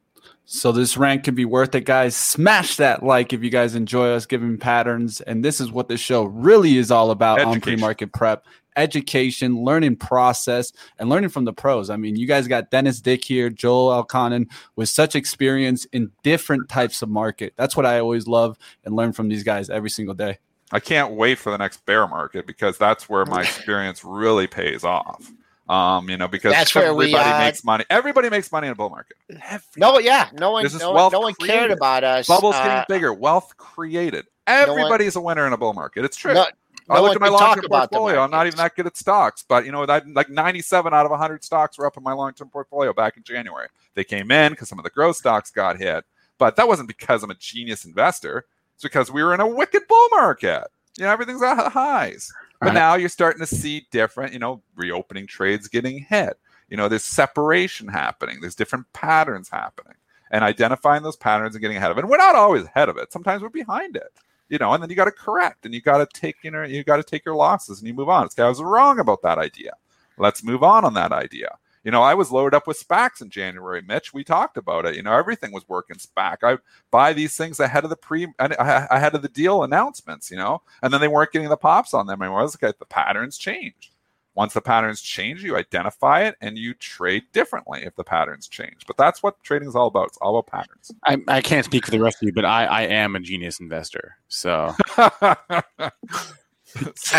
[0.48, 2.14] So this rank can be worth it, guys.
[2.16, 5.20] Smash that like if you guys enjoy us giving patterns.
[5.20, 8.46] And this is what this show really is all about on pre-market prep.
[8.76, 11.90] Education, learning process, and learning from the pros.
[11.90, 16.68] I mean, you guys got Dennis Dick here, Joel Elconin with such experience in different
[16.68, 17.54] types of market.
[17.56, 20.38] That's what I always love and learn from these guys every single day.
[20.70, 24.84] I can't wait for the next bear market because that's where my experience really pays
[24.84, 25.32] off.
[25.68, 27.84] Um, you know, because That's where we, everybody uh, makes money.
[27.90, 29.16] Everybody makes money in a bull market.
[29.76, 31.72] no, yeah, no one, no, wealth no one cared created.
[31.72, 32.28] about us.
[32.28, 34.26] Bubbles uh, getting bigger, wealth created.
[34.46, 36.04] one- Everybody's a winner in a bull market.
[36.04, 36.34] It's true.
[36.34, 36.46] No,
[36.88, 38.20] I no look one at my long-term portfolio.
[38.20, 41.10] I'm not even that good at stocks, but you know, that like 97 out of
[41.10, 43.66] 100 stocks were up in my long term portfolio back in January.
[43.94, 46.04] They came in because some of the growth stocks got hit,
[46.38, 48.44] but that wasn't because I'm a genius investor.
[48.74, 50.64] It's because we were in a wicked bull market.
[50.96, 52.32] You know, everything's at highs.
[52.60, 52.74] But Right.
[52.74, 56.38] now you're starting to see different, you know, reopening trades getting hit.
[56.68, 58.40] You know, there's separation happening.
[58.40, 59.94] There's different patterns happening,
[60.30, 62.00] and identifying those patterns and getting ahead of it.
[62.00, 63.12] And we're not always ahead of it.
[63.12, 64.12] Sometimes we're behind it
[64.48, 66.62] you know, and then you got to correct and you got to take, you know,
[66.62, 68.26] you got to take your losses and you move on.
[68.26, 69.72] It's, I was wrong about that idea.
[70.18, 71.58] Let's move on on that idea.
[71.86, 74.12] You know, I was loaded up with SPACs in January, Mitch.
[74.12, 74.96] We talked about it.
[74.96, 76.38] You know, everything was working SPAC.
[76.42, 76.58] I
[76.90, 78.48] buy these things ahead of the pre, uh,
[78.90, 82.08] ahead of the deal announcements, you know, and then they weren't getting the pops on
[82.08, 82.40] them anymore.
[82.40, 83.92] I was like, the patterns changed.
[84.34, 88.84] Once the patterns change, you identify it and you trade differently if the patterns change.
[88.88, 90.08] But that's what trading is all about.
[90.08, 90.90] It's all about patterns.
[91.04, 93.60] I, I can't speak for the rest of you, but I, I am a genius
[93.60, 94.16] investor.
[94.26, 95.92] So I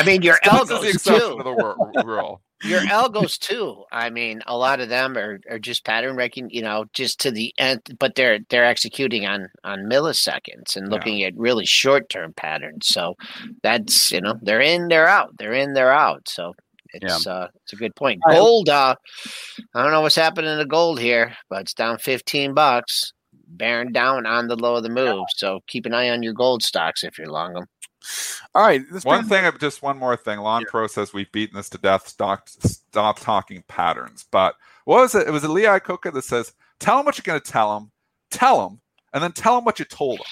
[0.05, 1.37] mean, your This is the exception too.
[1.37, 2.41] to the wor- rule.
[2.63, 3.83] Your algos too.
[3.91, 6.49] I mean, a lot of them are, are just pattern wrecking.
[6.49, 10.93] You know, just to the end, but they're they're executing on on milliseconds and Yeah.
[10.95, 12.87] looking at really short term patterns.
[12.87, 13.15] So
[13.63, 16.27] that's you know they're in, they're out, they're in, they're out.
[16.27, 16.53] So
[16.93, 18.21] it's uh it's a good point.
[18.29, 18.69] Gold.
[18.69, 18.95] Uh,
[19.75, 23.13] I don't know what's happening to gold here, but it's down fifteen bucks.
[23.49, 26.63] Bearing down on the low of the move, so keep an eye on your gold
[26.63, 27.65] stocks if you're long them.
[28.55, 30.39] All right, this One brings- thing, uh, just one more thing.
[30.39, 32.07] Lawn Pro says we've beaten this to death.
[32.07, 34.25] Stop, stop talking patterns.
[34.31, 34.55] But
[34.85, 35.27] what was it?
[35.27, 37.91] It was a Lee Iacocca that says, "Tell him what you're going to tell him.
[38.31, 38.79] Tell him,
[39.13, 40.25] and then tell him what you told him.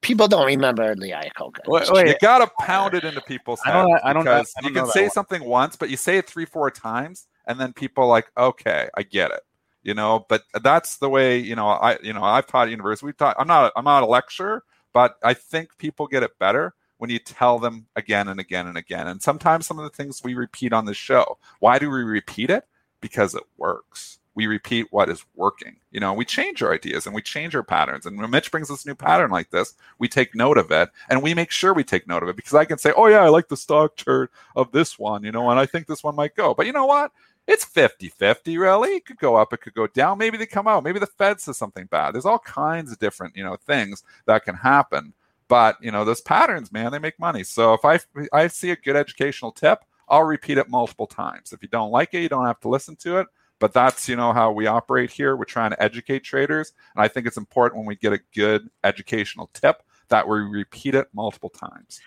[0.00, 1.60] People don't remember Lee Iacocca.
[1.66, 4.60] Wait, wait, You got to pound it into people's I don't- I don't- because I
[4.62, 5.10] don't you can that say one.
[5.10, 8.88] something once, but you say it three, four times, and then people are like, okay,
[8.96, 9.40] I get it.
[9.82, 11.38] You know, but that's the way.
[11.38, 13.04] You know, I you know I've taught at university.
[13.06, 13.36] We've taught.
[13.38, 13.72] I'm not.
[13.76, 16.74] I'm not a lecturer, but I think people get it better
[17.04, 19.06] when you tell them again and again and again.
[19.06, 21.36] And sometimes some of the things we repeat on the show.
[21.60, 22.66] Why do we repeat it?
[23.02, 24.20] Because it works.
[24.34, 25.76] We repeat what is working.
[25.90, 28.06] You know, we change our ideas and we change our patterns.
[28.06, 30.88] And when Mitch brings us a new pattern like this, we take note of it
[31.10, 33.22] and we make sure we take note of it because I can say, oh, yeah,
[33.22, 36.16] I like the stock chart of this one, you know, and I think this one
[36.16, 36.54] might go.
[36.54, 37.12] But you know what?
[37.46, 38.92] It's 50 50, really.
[38.92, 40.16] It could go up, it could go down.
[40.16, 40.84] Maybe they come out.
[40.84, 42.14] Maybe the Fed says something bad.
[42.14, 45.12] There's all kinds of different, you know, things that can happen.
[45.48, 47.44] But, you know, those patterns, man, they make money.
[47.44, 48.00] So if I,
[48.32, 51.52] I see a good educational tip, I'll repeat it multiple times.
[51.52, 53.26] If you don't like it, you don't have to listen to it.
[53.60, 55.36] But that's you know how we operate here.
[55.36, 58.68] We're trying to educate traders, and I think it's important when we get a good
[58.82, 62.00] educational tip that we repeat it multiple times.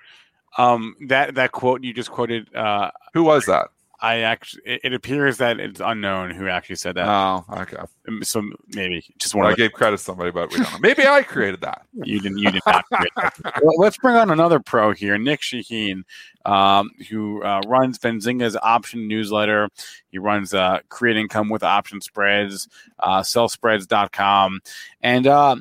[0.57, 3.69] Um, that that quote you just quoted, uh, Who was that?
[3.99, 7.07] I actually, it, it appears that it's unknown who actually said that.
[7.07, 7.77] Oh, okay.
[8.07, 10.71] Um, so maybe just Well, one I the, gave credit to somebody, but we don't
[10.71, 10.79] know.
[10.79, 11.81] Maybe I created that.
[11.93, 12.85] you didn't you did not.
[12.91, 13.39] create that.
[13.63, 16.03] well, let's bring on another pro here, Nic Chahine,
[16.45, 19.69] um, who uh, runs Benzinga's option newsletter.
[20.09, 22.67] He runs uh, Create Income with Option Spreads,
[22.99, 24.59] uh, sellspreads.com.
[25.01, 25.55] And uh,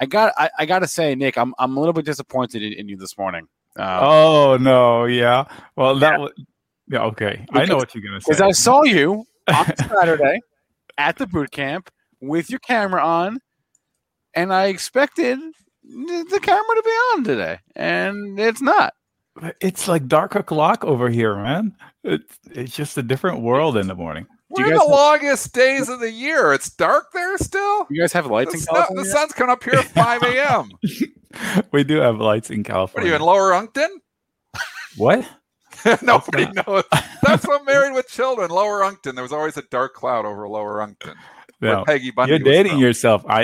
[0.00, 2.72] I got I, I got to say, Nick, I'm I'm a little bit disappointed in,
[2.72, 3.46] in you this morning.
[3.78, 5.44] Uh, Oh no, yeah.
[5.76, 6.32] Well, that was
[6.88, 7.02] yeah.
[7.04, 8.26] Okay, I know what you're gonna say.
[8.30, 8.40] Because.
[8.42, 10.40] I saw you on Saturday
[10.98, 13.38] at the boot camp with your camera on,
[14.34, 15.38] and I expected
[15.84, 18.92] the camera to be on today, and it's not.
[19.60, 21.74] It's like dark o'clock over here, man.
[22.04, 24.26] It's it's just a different world in the morning.
[24.48, 26.52] We're in guys the have- longest days of the year.
[26.52, 27.86] It's dark there still.
[27.90, 29.04] You guys have lights The, in sun- California?
[29.04, 30.70] the sun's coming up here at 5 a.m.
[31.72, 33.90] we do have lights in What are you in Lower Uncton?
[34.96, 35.28] What?
[36.02, 36.84] Nobody knows.
[37.22, 39.14] That's what Married with Children, Lower Uncton.
[39.14, 41.14] There was always a dark cloud over Lower Uncton.
[41.60, 41.84] No.
[41.86, 42.80] Peggy Bundy You're dating from.
[42.82, 43.34] yourself, They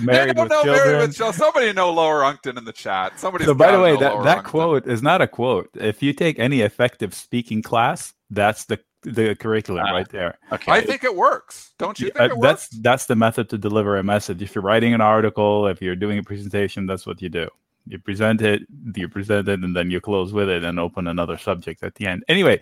[0.00, 0.74] married with know children.
[0.74, 1.32] Married with Children.
[1.38, 3.18] Somebody know Lower Uncton in the chat.
[3.18, 3.44] Somebody.
[3.44, 5.68] so, by the way, that, that quote is not a quote.
[5.74, 9.92] If you take any effective speaking class, that's the the curriculum Ah.
[9.92, 10.38] right there.
[10.52, 10.70] Okay.
[10.70, 11.72] I think it works.
[11.76, 12.82] Don't you Uh, think it that's works?
[12.82, 14.40] that's the method to deliver a message.
[14.42, 17.48] If you're writing an article, if you're doing a presentation, that's what you do.
[17.86, 18.62] You present it,
[18.94, 22.06] you present it, and then you close with it and open another subject at the
[22.06, 22.24] end.
[22.28, 22.60] Anyway,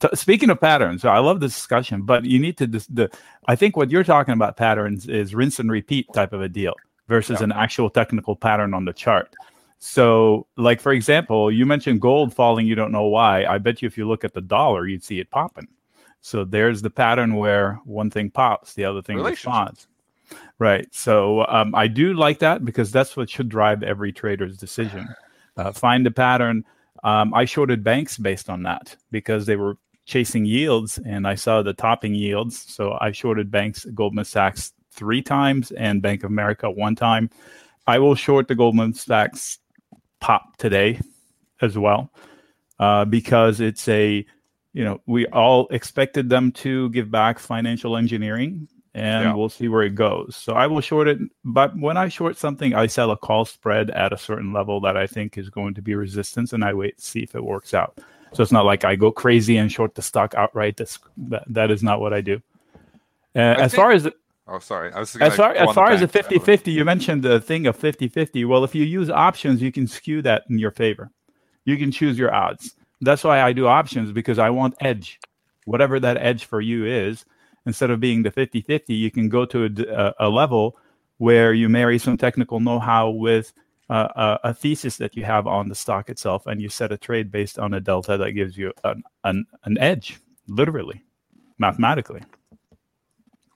[0.00, 3.10] t- speaking of patterns, I love this discussion, but you need to dis- the.
[3.46, 6.74] I think what you're talking about patterns is rinse and repeat type of a deal
[7.08, 7.44] versus Yeah.
[7.44, 9.34] an actual technical pattern on the chart.
[9.78, 12.66] So, like for example, you mentioned gold falling.
[12.66, 13.44] You don't know why.
[13.46, 15.68] I bet you if you look at the dollar, you'd see it popping.
[16.20, 19.86] So there's the pattern where one thing pops, the other thing responds.
[20.58, 20.92] Right.
[20.94, 25.08] So um, I do like that because that's what should drive every trader's decision.
[25.56, 26.64] Uh, find a pattern.
[27.04, 31.62] Um, I shorted banks based on that because they were chasing yields and I saw
[31.62, 32.58] the topping yields.
[32.58, 37.30] So I shorted banks, Goldman Sachs three times and Bank of America one time.
[37.86, 39.58] I will short the Goldman Sachs
[40.20, 41.00] pop today
[41.60, 42.10] as well
[42.78, 44.24] uh, because it's a
[44.72, 48.68] you know we all expected them to give back financial engineering
[48.98, 49.34] and Yeah.
[49.34, 50.36] we'll see where it goes.
[50.36, 53.90] So i will short it but when i short something i sell a call spread
[53.90, 56.98] at a certain level that i think is going to be resistance and i wait
[56.98, 57.98] to see if it works out.
[58.34, 60.76] So it's not like i go crazy and short the stock outright.
[60.76, 60.98] That's,
[61.32, 62.36] that, that is not what i do.
[63.36, 64.08] Uh, as think- far as
[64.50, 64.90] Oh, sorry.
[64.94, 66.26] I was as far as far as the bank.
[66.26, 69.70] 50 50 you mentioned the thing of 50 50 well if you use options you
[69.70, 71.10] can skew that in your favor.
[71.66, 72.74] You can choose your odds.
[73.02, 75.20] That's why i do options because i want edge.
[75.66, 77.26] Whatever that edge for you is
[77.68, 79.58] instead of being the 50 50 you can go to
[80.18, 80.76] a level
[81.18, 83.52] where you marry some technical know-how with
[83.90, 84.08] uh,
[84.44, 87.30] a, a thesis that you have on the stock itself and you set a trade
[87.30, 91.02] based on a delta that gives you an, an, an edge literally
[91.58, 92.22] mathematically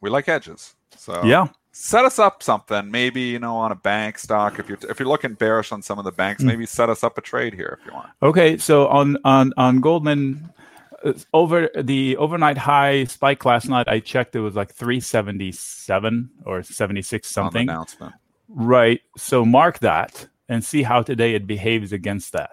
[0.00, 0.74] We like edges.
[0.96, 2.90] So yeah set us up something.
[2.90, 4.58] Maybe you know on a bank stock.
[4.58, 6.46] If you're if you're looking bearish on some of the banks, Mm.
[6.48, 8.10] maybe set us up a trade here if you want.
[8.22, 10.50] Okay, so on on on Goldman,
[11.32, 14.36] over the overnight high spike last night, I checked.
[14.36, 17.68] It was like three seventy seven or seventy six something.
[17.68, 18.14] announcement.
[18.48, 19.00] Right.
[19.16, 22.52] So mark that and see how today it behaves against that.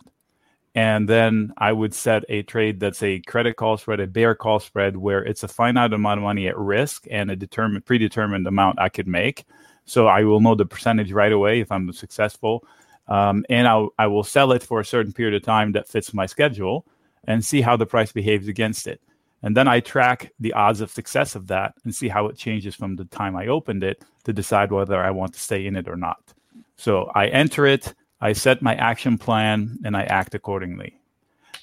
[0.75, 4.59] And then I would set a trade that's a credit call spread, a bear call
[4.59, 8.79] spread, where it's a finite amount of money at risk and a determined, predetermined amount
[8.79, 9.45] I could make.
[9.85, 12.63] So I will know the percentage right away if I'm successful.
[13.07, 16.13] Um, and I'll, I will sell it for a certain period of time that fits
[16.13, 16.85] my schedule
[17.25, 19.01] and see how the price behaves against it.
[19.41, 22.75] And then I track the odds of success of that and see how it changes
[22.75, 25.87] from the time I opened it to decide whether I want to stay in it
[25.87, 26.33] or not.
[26.75, 30.99] So I enter it, I set my action plan, and I act accordingly.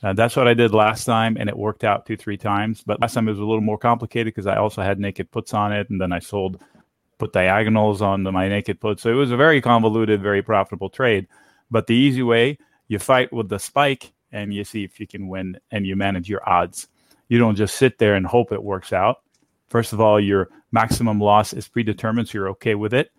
[0.02, 2.82] Uh, that's what I did last time, and it worked out two, three times.
[2.84, 5.54] But last time it was a little more complicated because I also had naked puts
[5.54, 6.62] on it, and then I sold,
[7.18, 9.00] put diagonals on the, my naked put.
[9.00, 11.26] So it was a very convoluted, very profitable trade.
[11.70, 15.28] But the easy way, you fight with the spike, and you see if you can
[15.28, 16.88] win, and you manage your odds.
[17.28, 19.22] You don't just sit there and hope it works out.
[19.68, 23.10] First of all, your maximum loss is predetermined, so you're okay with it,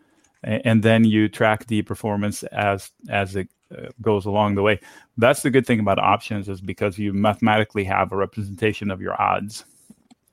[0.43, 4.79] and then you track the performance as as it uh, goes along the way.
[5.17, 9.21] That's the good thing about options is because you mathematically have a representation of your
[9.21, 9.65] odds,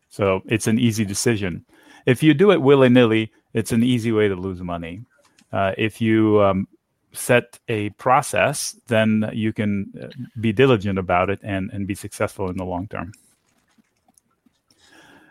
[0.09, 1.65] so it's an easy decision.
[2.07, 5.03] If you do it willy nilly, it's an easy way to lose money.
[5.53, 6.69] Uh, if you um,
[7.15, 10.09] set a process, then you can uh,
[10.41, 13.13] be diligent about it and, and be successful in the long term.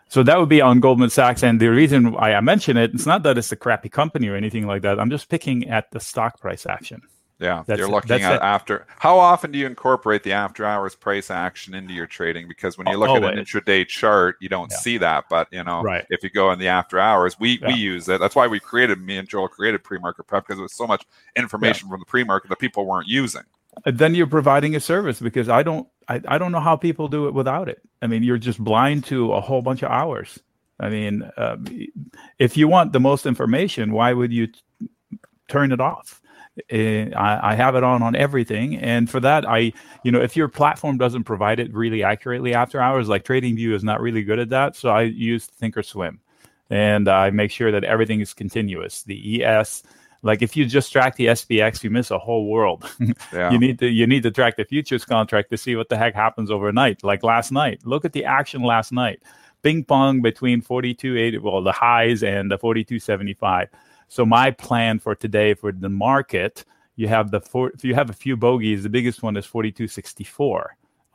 [0.10, 1.44] So that would be on Goldman Sachs.
[1.44, 4.36] And the reason why I mention it, it's not that it's a crappy company or
[4.36, 5.00] anything like that.
[5.00, 7.02] I'm just picking at the stock price action.
[7.40, 8.86] Yeah, That's you're looking at after.
[9.00, 12.48] How often do you incorporate the after hours price action into your trading?
[12.48, 14.78] Because when you look at an intraday chart, you don't Yeah.
[14.78, 15.26] see that.
[15.30, 16.06] But you know, Right.
[16.10, 18.20] if you go in the after hours, we we use it.
[18.20, 20.88] That's why we created me and Joel created pre market prep because it was so
[20.88, 21.04] much
[21.36, 23.44] information from the pre market that people weren't using.
[23.86, 27.08] And then you're providing a service because I don't I, I don't know how people
[27.08, 27.82] do it without it.
[28.02, 30.40] I mean, you're just blind to a whole bunch of hours.
[30.80, 31.66] I mean, um,
[32.40, 34.60] if you want the most information, why would you t-
[35.48, 36.22] turn it off?
[36.70, 39.74] Eh, I, I have it on on everything, and for that, I
[40.04, 43.84] you know if your platform doesn't provide it really accurately after hours, like TradingView is
[43.84, 46.20] not really good at that, so I use Thinkorswim,
[46.70, 49.02] and I make sure that everything is continuous.
[49.02, 49.82] The ES,
[50.22, 52.88] like if you just track the SPX, you miss a whole world.
[53.34, 55.98] Yeah, You need to you need to track the futures contract to see what the
[55.98, 57.04] heck happens overnight.
[57.04, 59.24] Like last night, look at the action last night.
[59.64, 63.70] Ping pong between 42.80, well, the highs and the 42.75.
[64.14, 68.12] So my plan for today for the market, you have the four, if you have
[68.12, 70.66] a few bogeys, the biggest one is 42.64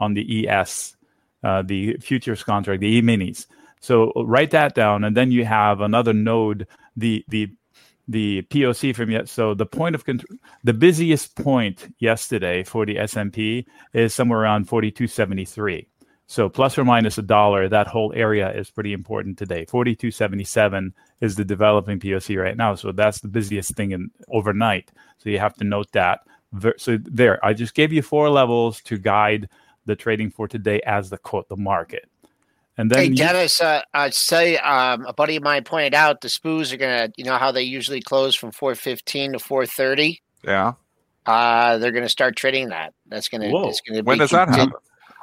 [0.01, 0.97] on the ES,
[1.45, 3.47] uh, the futures contract, the E minis.
[3.79, 7.53] So write that down, and then you have another node, the the
[8.09, 9.29] the POC from yet.
[9.29, 14.67] So the point of control, the busiest point yesterday for the S&P is somewhere around
[14.67, 15.87] 42.73.
[16.31, 19.65] So plus or minus a dollar, that whole area is pretty important today.
[19.65, 22.75] 42.77 is the developing POC right now.
[22.75, 24.91] So that's the busiest thing in overnight.
[25.17, 26.21] So you have to note that.
[26.77, 29.49] So there, I just gave you four levels to guide
[29.87, 32.11] the trading for today as the quote the market.
[32.77, 36.21] And then Hey you- Dennis, uh, I'd say um, a buddy of mine pointed out
[36.21, 39.65] the spoos are gonna, you know how they usually close from four fifteen to four
[39.67, 40.21] thirty.
[40.45, 40.75] yeah.
[41.27, 42.95] Uh, they're gonna start trading that.
[43.07, 43.47] That's gonna.
[43.69, 44.73] It's gonna When be does that happen?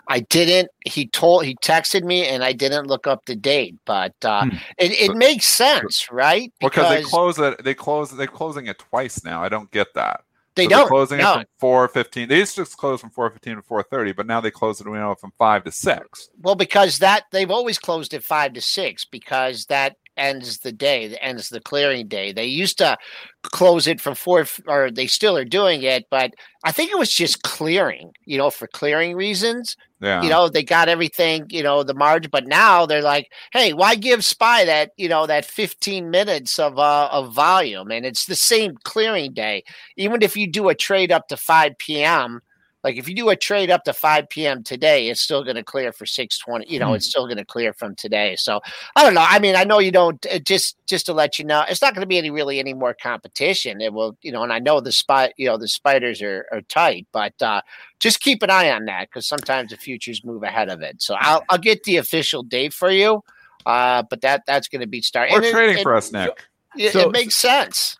[0.08, 0.70] I didn't.
[0.86, 1.46] He told.
[1.46, 3.76] He texted me, and I didn't look up the date.
[3.86, 4.56] But uh, Hmm.
[4.78, 6.52] it, it But- makes sense, right?
[6.60, 7.64] Because they close it.
[7.64, 8.12] They close.
[8.12, 9.44] They're closing it twice now.
[9.44, 10.22] I don't get that.
[10.56, 10.88] they So they're don't.
[10.88, 11.32] closing no.
[11.32, 12.30] it from four fifteen.
[12.30, 14.88] They used to close from four fifteen to four thirty, but now they close it
[14.88, 16.30] you know, from five to six.
[16.42, 21.08] Well, because that they've always closed at five to six because that ends the day,
[21.10, 22.32] that ends the clearing day.
[22.32, 22.96] They used to
[23.44, 26.32] close it from four, or they still are doing it, but
[26.64, 29.76] I think it was just clearing, you know, for clearing reasons.
[30.02, 30.22] Yeah.
[30.22, 33.96] You know, they got everything, you know, the margin, but now they're like, hey, why
[33.96, 37.92] give Spy that, you know, that 15 minutes of uh, of volume?
[37.92, 39.64] And it's the same clearing day.
[39.96, 42.42] Even if you do a trade up to 5 p.m.,
[42.86, 44.64] like if you do a trade up to 5 p.m.
[44.64, 46.72] today, it's still going to clear for 620.
[46.72, 46.94] You know, Hmm.
[46.96, 48.36] it's still going to clear from today.
[48.38, 48.62] So
[48.96, 49.26] I don't know.
[49.28, 50.24] I mean, I know you don't.
[50.28, 52.74] uh, Just just to let you know, it's not going to be any really any
[52.74, 53.82] more competition.
[53.82, 56.62] It will, you know, and I know the spot, you know, the spiders are, are
[56.62, 57.62] tight, but uh,
[58.00, 61.02] just keep an eye on that because sometimes the futures move ahead of it.
[61.02, 63.24] So I'll I'll get the official date for you.
[63.66, 65.36] Uh, but that that's going to be starting.
[65.36, 66.46] Or trading for us, Nick.
[66.78, 67.98] It, So- it makes sense.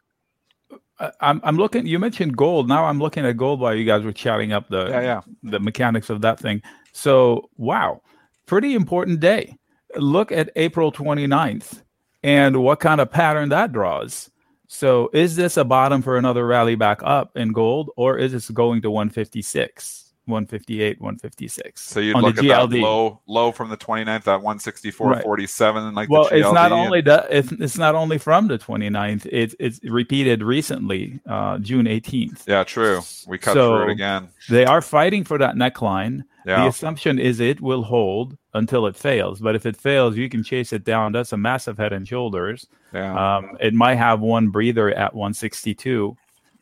[1.20, 1.86] I'm I'm looking.
[1.86, 2.68] You mentioned gold.
[2.68, 5.22] Now I'm looking at gold while you guys were chatting up the Yeah, yeah.
[5.44, 6.62] the mechanics of that thing.
[6.94, 8.02] So wow,
[8.46, 9.58] pretty important day.
[9.98, 11.82] Look at April 29th
[12.24, 14.30] and what kind of pattern that draws.
[14.68, 18.50] So is this a bottom for another rally back up in gold, or is this
[18.50, 21.82] going to 156, 158, 156?
[21.82, 26.10] So you'd on look the at that low low from the 29th, that 164.47, like
[26.10, 26.86] well, the it's not GLD.
[26.86, 29.28] only that it's, it's not only from the 29th.
[29.32, 32.48] It's it's repeated recently, uh, June 18th.
[32.48, 33.02] Yeah, true.
[33.28, 34.30] We cut So- through it again.
[34.50, 36.24] They are fighting for that neckline.
[36.46, 39.40] The assumption is it will hold until it fails.
[39.40, 41.12] But if it fails, you can chase it down.
[41.12, 42.68] That's a massive head and shoulders.
[42.94, 43.38] Yeah.
[43.38, 46.16] Um, it might have one breather at 162,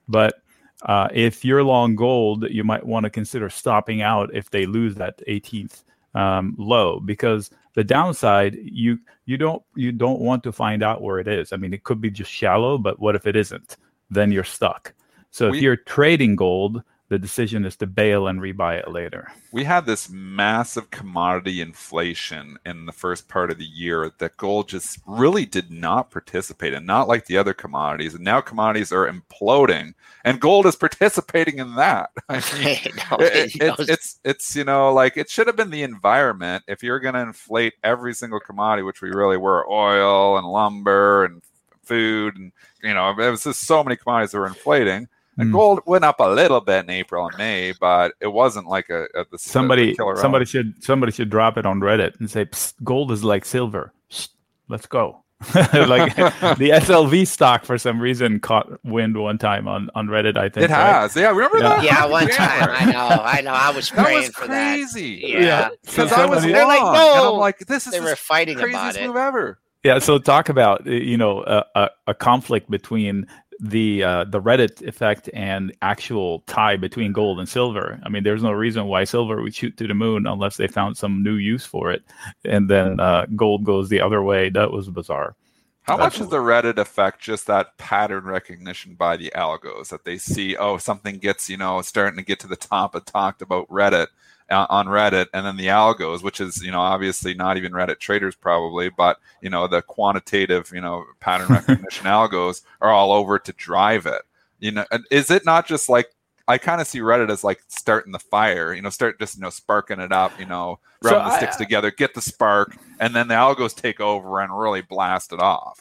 [0.07, 0.35] but
[0.83, 4.95] uh, if you're long gold, you might want to consider stopping out if they lose
[4.95, 5.83] that 18th
[6.15, 11.19] um, low because the downside you you don't you don't want to find out where
[11.19, 11.53] it is.
[11.53, 13.77] I mean, it could be just shallow, but what if it isn't?
[14.09, 14.93] Then you're stuck.
[15.31, 16.83] So We- if you're trading gold,
[17.13, 19.31] the decision is to bail and rebuy it later.
[19.51, 24.67] we had this massive commodity inflation in the first part of the year that gold
[24.67, 28.15] just really did not participate in, not like the other commodities.
[28.15, 29.93] And now commodities are imploding,
[30.25, 32.09] and gold is participating in that.
[32.29, 32.79] I mean,
[33.11, 36.63] No, it- you it's, it's it's you know like it should have been the environment
[36.67, 41.25] if you're going to inflate every single commodity which we really were oil and lumber
[41.25, 41.43] and
[41.83, 42.51] food and
[42.81, 45.07] you know it was just so many commodities that were inflating
[45.37, 45.53] and Mm.
[45.53, 49.03] gold went up a little bit in April and May but it wasn't like a,
[49.15, 50.49] a the, somebody the killer somebody element.
[50.49, 53.93] should somebody should drop it on Reddit and say Psst, gold is like silver.
[54.11, 54.29] Psst,
[54.69, 55.19] let's go.
[55.55, 56.15] like
[56.57, 60.37] the SLV stock for some reason caught wind one time on, on Reddit.
[60.37, 61.01] I think It right?
[61.01, 61.15] has.
[61.17, 61.63] Yeah, remember Yeah.
[61.75, 61.83] that?
[61.83, 62.69] Yeah, one time.
[62.71, 63.07] I know.
[63.23, 63.51] I know.
[63.51, 64.75] I was That praying was for that.
[64.75, 65.21] crazy.
[65.25, 65.67] Yeah.
[65.83, 67.33] So Because I was somebody- They're like, wrong, and I'm no.
[67.33, 69.05] like, this is They were fighting about it.
[69.05, 69.59] move ever.
[69.83, 73.27] Yeah, so talk about you know a, a, a conflict between
[73.63, 77.99] the uh, the Reddit effect and actual tie between gold and silver.
[78.03, 80.97] I mean, there's no reason why silver would shoot to the moon unless they found
[80.97, 82.03] some new use for it,
[82.43, 84.49] and then uh, gold goes the other way.
[84.49, 85.35] That was bizarre.
[85.83, 90.05] How That's- much is the Reddit effect just that pattern recognition by the algos that
[90.05, 93.41] they see, oh, something gets, you know, starting to get to the top and talked
[93.41, 94.07] about Reddit
[94.51, 97.99] Uh, on Reddit, and then the algos, which is, you know, obviously not even Reddit
[97.99, 103.39] traders probably, but, you know, the quantitative, you know, pattern recognition algos are all over
[103.39, 104.21] to drive it.
[104.59, 106.09] You know, and is it not just like,
[106.47, 109.41] I kind of see Reddit as like starting the fire, you know, start just, you
[109.41, 112.75] know, sparking it up, you know, So rubbing the I- sticks together, get the spark,
[112.99, 115.79] and then the algos take over and really blast it off.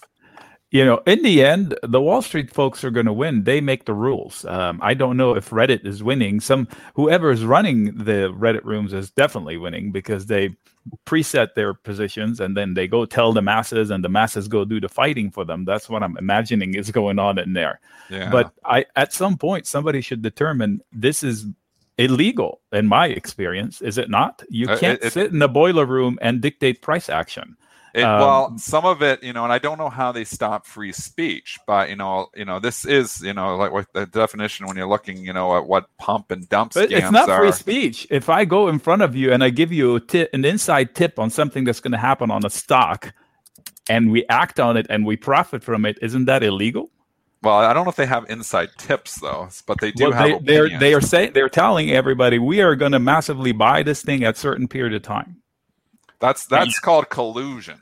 [0.73, 3.45] You know, in the end, the Wall Street folks are going to win.
[3.45, 4.47] They make the rules.
[4.47, 6.41] Um, I don't know if Reddit is winning.
[6.41, 10.57] Some whoever is running the Reddit rooms is definitely winning because they
[11.05, 14.81] preset their positions and then they go tell the masses, and the masses go do
[14.81, 15.67] the fighting for them.
[15.67, 17.79] That's what I'm imagining is going on in there.
[18.09, 18.31] Yeah.
[18.31, 21.47] But I, at some point, somebody should determine this is
[21.99, 22.63] illegal.
[22.73, 24.43] In my experience, is it not?
[24.49, 27.59] You Uh, can't it- it- sit in the boiler room and dictate price action.
[27.95, 30.67] It, Um, well, some of it, you know, and I don't know how they stop
[30.67, 34.67] free speech, but you know, you know, this is, you know, like what the definition
[34.67, 37.37] when you're looking, you know, at what pump and dump But scams it's not are.
[37.37, 38.07] free speech.
[38.11, 40.95] If I go in front of you and I give you a tip, an inside
[40.95, 43.15] tip on something that's going to happen on a stock,
[43.89, 46.91] and we act on it and we profit from it, isn't that illegal?
[47.43, 50.31] Well, I don't know if they have inside tips though, but they do Well, have.
[50.31, 54.03] they, they're they are saying they're telling everybody we are going to massively buy this
[54.03, 55.42] thing at certain period of time.
[56.23, 57.79] That's that's called collusion,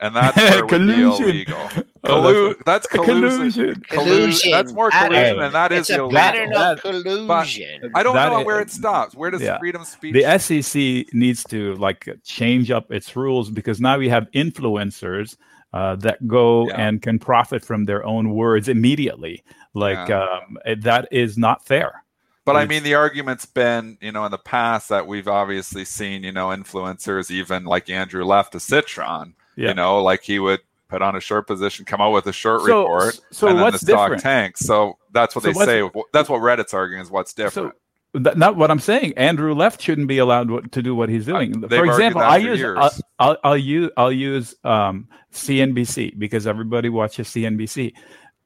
[0.00, 1.24] and that's where it would be Collusion.
[1.24, 1.68] illegal.
[2.04, 3.30] Oh, Collu- that's collusion.
[3.50, 3.82] Collusion.
[3.88, 4.50] Collusion.
[4.52, 6.18] That's more That- collusion, and that it's is a illegal.
[6.20, 7.90] pattern of That- collusion.
[7.94, 9.14] I don't That know is- where it stops.
[9.14, 9.58] Where does yeah.
[9.58, 10.12] freedom of speech?
[10.12, 15.36] The SEC needs to like change up its rules because now we have influencers
[15.72, 16.74] uh, that go Yeah.
[16.86, 19.42] and can profit from their own words immediately.
[19.72, 20.26] Like Yeah.
[20.26, 22.04] um, that is not fair.
[22.44, 26.24] But I mean, the argument's been, you know, in the past that we've obviously seen,
[26.24, 29.68] you know, influencers, even like Andrew Left to Citron, Yeah.
[29.68, 32.62] you know, like he would put on a short position, come out with a short
[32.62, 34.22] So- report, so and then what's the stock different?
[34.24, 34.60] tanks.
[34.60, 35.90] So that's what So they say.
[36.12, 37.74] That's what Reddit's arguing is what's different.
[38.14, 39.14] So th- not what I'm saying.
[39.16, 41.60] Andrew Left shouldn't be allowed to do what he's doing.
[41.60, 42.60] they've for example, I use.
[42.62, 42.90] I'll,
[43.20, 47.92] I'll, I'll use I'll use um, CNBC because everybody watches CNBC.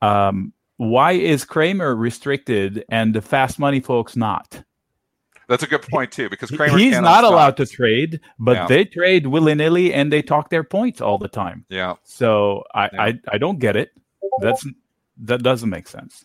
[0.03, 4.63] Um, why is Cramer restricted and the fast money folks not?
[5.49, 8.67] that's a good point too, because Cramer He's not allowed to trade, but Yeah.
[8.67, 11.65] they trade willy nilly and they talk their points all the time.
[11.69, 13.03] Yeah, So I, Yeah.
[13.03, 13.91] I I don't get it.
[14.41, 14.67] That's
[15.19, 16.25] that doesn't make sense.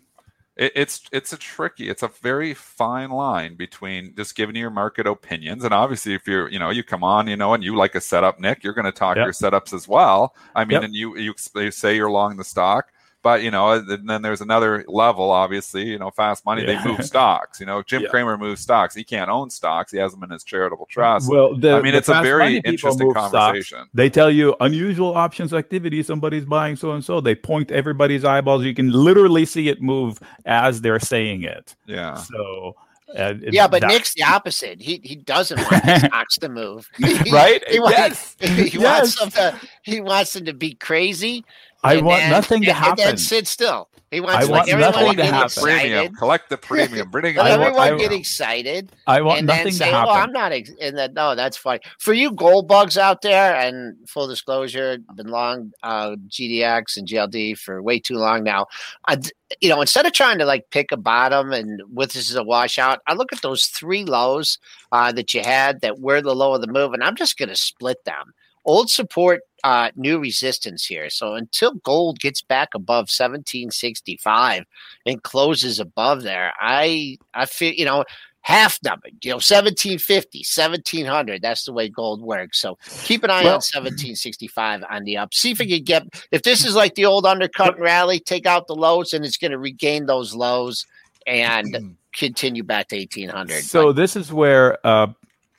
[0.58, 5.06] it, it's it's a tricky, it's a very fine line between just giving your market
[5.08, 7.94] opinions, and obviously, if you're, you know, you come on, you know, and you like
[7.96, 9.26] a setup, Nick, you're going to talk Yep.
[9.28, 10.36] your setups as well.
[10.56, 10.84] I mean, Yep.
[10.84, 12.92] and you you you say you're long the stock.
[13.24, 15.30] But you know, and then there's another level.
[15.30, 16.82] Obviously, you know, fast money Yeah.
[16.84, 17.60] they move stocks.
[17.60, 18.10] You know, Jim Yeah.
[18.10, 18.96] Cramer moves stocks.
[18.96, 19.92] He can't own stocks.
[19.92, 21.30] He has them in his charitable trust.
[21.30, 23.32] Well, the, I mean, the it's a very interesting move stocks.
[23.32, 23.88] conversation.
[23.94, 26.02] They tell you unusual options activity.
[26.02, 27.22] Somebody's buying so and so.
[27.22, 28.64] They point everybody's eyeballs.
[28.64, 31.76] You can literally see it move as they're saying it.
[31.86, 32.16] Yeah.
[32.16, 32.76] So,
[33.16, 34.82] uh, Yeah, but that- Nick's the opposite.
[34.82, 36.90] He he doesn't want the stocks to move.
[36.98, 37.62] He- Right?
[37.70, 38.50] He, wants, Yes.
[38.72, 39.20] he Yes.
[39.20, 41.46] wants them to he wants them to be crazy.
[41.84, 43.18] I and want then- nothing to and- And then happen.
[43.18, 43.88] sit still.
[44.12, 45.64] He wants I want everyone nothing to to get happen.
[45.64, 45.86] Premium.
[46.04, 46.18] excited.
[46.18, 47.10] Collect the premium.
[47.10, 48.92] Bring Let I want- everyone I get excited.
[49.08, 50.14] I want and then nothing say, to "Oh, happen.
[50.16, 53.56] I'm not." Ex-, and then, no, that's funny for you gold bugs out there.
[53.56, 58.68] And full disclosure, been long uh, GDX and GLD for way too long now.
[59.06, 62.30] I, d- you know, instead of trying to like pick a bottom and with this
[62.30, 64.58] is a washout, I look at those three lows
[64.92, 67.48] uh, that you had that were the low of the move, and I'm just going
[67.50, 68.34] to split them.
[68.66, 71.10] Old support, uh, new resistance here.
[71.10, 74.64] So until gold gets back above 1765
[75.06, 78.06] and closes above there, I I feel you know
[78.44, 81.42] half number, you know 1750, 1700.
[81.42, 82.60] That's the way gold works.
[82.60, 85.34] So keep an eye Well- on 1765 on the up.
[85.34, 88.68] See if it can get if this is like the old undercut rally, take out
[88.68, 90.86] the lows and it's going to regain those lows
[91.28, 93.64] and continue back to 1800.
[93.64, 95.08] So this is where uh,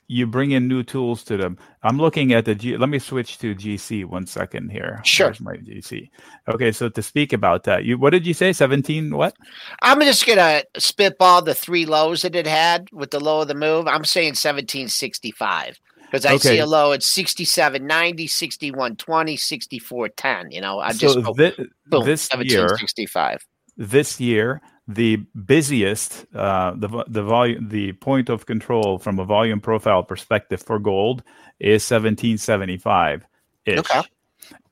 [0.07, 1.57] you bring in new tools to them.
[1.83, 2.77] I'm looking at the G.
[2.77, 5.01] Let me switch to GC one second here.
[5.03, 5.27] Sure.
[5.27, 6.09] Where's my GC?
[6.49, 8.53] Okay, so to speak about that, you what did you say?
[8.53, 9.33] 17 what?
[9.81, 13.55] I'm just gonna spitball the three lows that it had with the low of the
[13.55, 13.87] move.
[13.87, 15.79] I'm saying 1765.
[16.11, 16.59] Because I see Okay.
[16.59, 20.51] a low at 67.90, 61.20, 64.10.
[20.53, 21.55] You know, I So just go, thi-
[21.87, 23.39] boom, this year, 1765.
[23.77, 29.61] this year, the busiest, uh, the the volume, the point of control from a volume
[29.61, 31.23] profile perspective for gold
[31.59, 33.25] is 1775
[33.65, 33.79] ish.
[33.79, 34.01] Okay.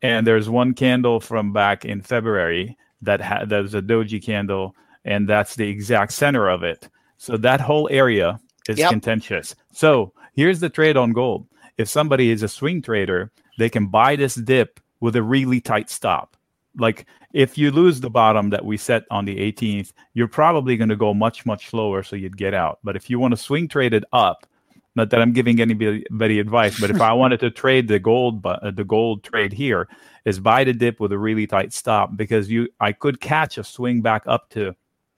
[0.02, 4.76] And there's one candle from back in February that ha- that was a doji candle,
[5.06, 6.90] and that's the exact center of it.
[7.18, 8.90] So that whole area is Yep.
[8.92, 9.56] contentious.
[9.72, 11.48] So here's the trade on gold.
[11.78, 15.90] If somebody is a swing trader, they can buy this dip with a really tight
[15.90, 16.36] stop.
[16.78, 20.90] Like if you lose the bottom that we set on the 18th, you're probably going
[20.90, 22.80] to go much, much lower, so you'd get out.
[22.84, 24.48] But if you want to swing trade it up,
[24.96, 28.62] not that I'm giving anybody advice, but if I wanted to trade the gold, but
[28.62, 29.88] uh, the gold trade here
[30.26, 33.64] is buy the dip with a really tight stop because you, I could catch a
[33.64, 34.76] swing back up to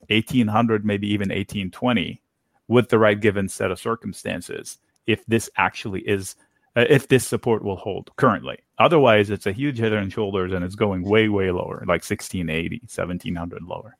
[0.09, 2.22] 1800, maybe even 1820,
[2.68, 4.78] with the right given set of circumstances.
[5.07, 6.36] If this actually is,
[6.76, 10.76] if this support will hold currently, otherwise it's a huge head and shoulders and it's
[10.76, 13.97] going way, way lower, like 1680, 1700 lower.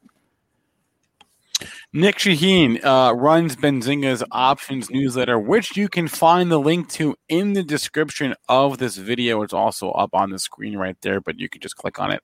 [1.94, 7.54] Nic Chahine uh, runs Benzinga's options newsletter, which you can find the link to in
[7.54, 9.42] the description of this video.
[9.44, 12.24] It's also up on the screen right there, but you can just click on it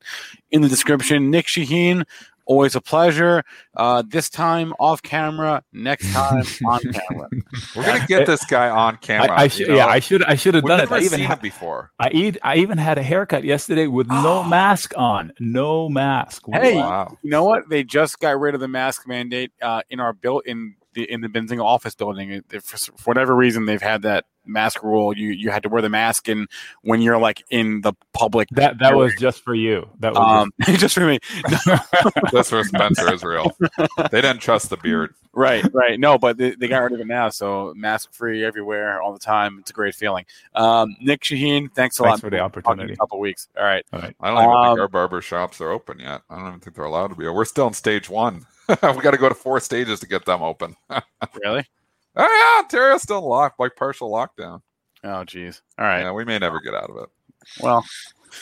[0.51, 1.29] in the description.
[1.29, 2.05] Nic Chahine,
[2.49, 3.43] always a pleasure.
[3.77, 7.29] Uh, this time off camera, next time on camera.
[7.75, 9.31] We're gonna get this guy on camera.
[9.31, 9.75] I, I you should, know?
[9.75, 10.91] yeah, I should, I should have We've done it.
[10.91, 11.91] I even seen ha- it before.
[11.99, 16.41] I eat, I even had a haircut yesterday with no mask on, no mask.
[16.51, 17.17] Hey, Wow.
[17.21, 17.69] You know what?
[17.69, 21.21] They just got rid of the mask mandate uh, in our built in the in
[21.21, 22.31] the Benzinga office building.
[22.31, 25.15] It- it- For, for whatever reason, they've had that mask rule.
[25.15, 26.47] You you had to wear the mask and
[26.81, 28.49] when you're like in the public.
[28.51, 29.87] that that was just for you.
[29.99, 31.19] That was um, just for me.
[32.31, 33.55] That's for Spencer Israel.
[34.11, 35.13] They didn't trust the beard.
[35.33, 35.99] right, right.
[35.99, 39.19] No, but they, they got rid of it now, so mask free everywhere all the
[39.19, 39.57] time.
[39.59, 40.25] It's a great feeling.
[40.55, 42.93] Um, Nic Chahine, thanks a Thanks lot for the opportunity.
[42.93, 43.47] A couple weeks.
[43.57, 43.85] All right.
[43.93, 44.15] All right.
[44.19, 46.21] I don't even Um, think our barber shops are open yet.
[46.29, 47.27] I don't even think they're allowed to be.
[47.27, 48.45] We're still in stage one.
[48.69, 50.75] we got to go to four stages to get them open.
[52.19, 54.61] Oh yeah, Ontario's still locked, like partial lockdown.
[55.03, 55.61] Oh, geez.
[55.77, 56.01] All right.
[56.01, 57.09] Yeah, we may never get out of it.
[57.61, 57.85] Well,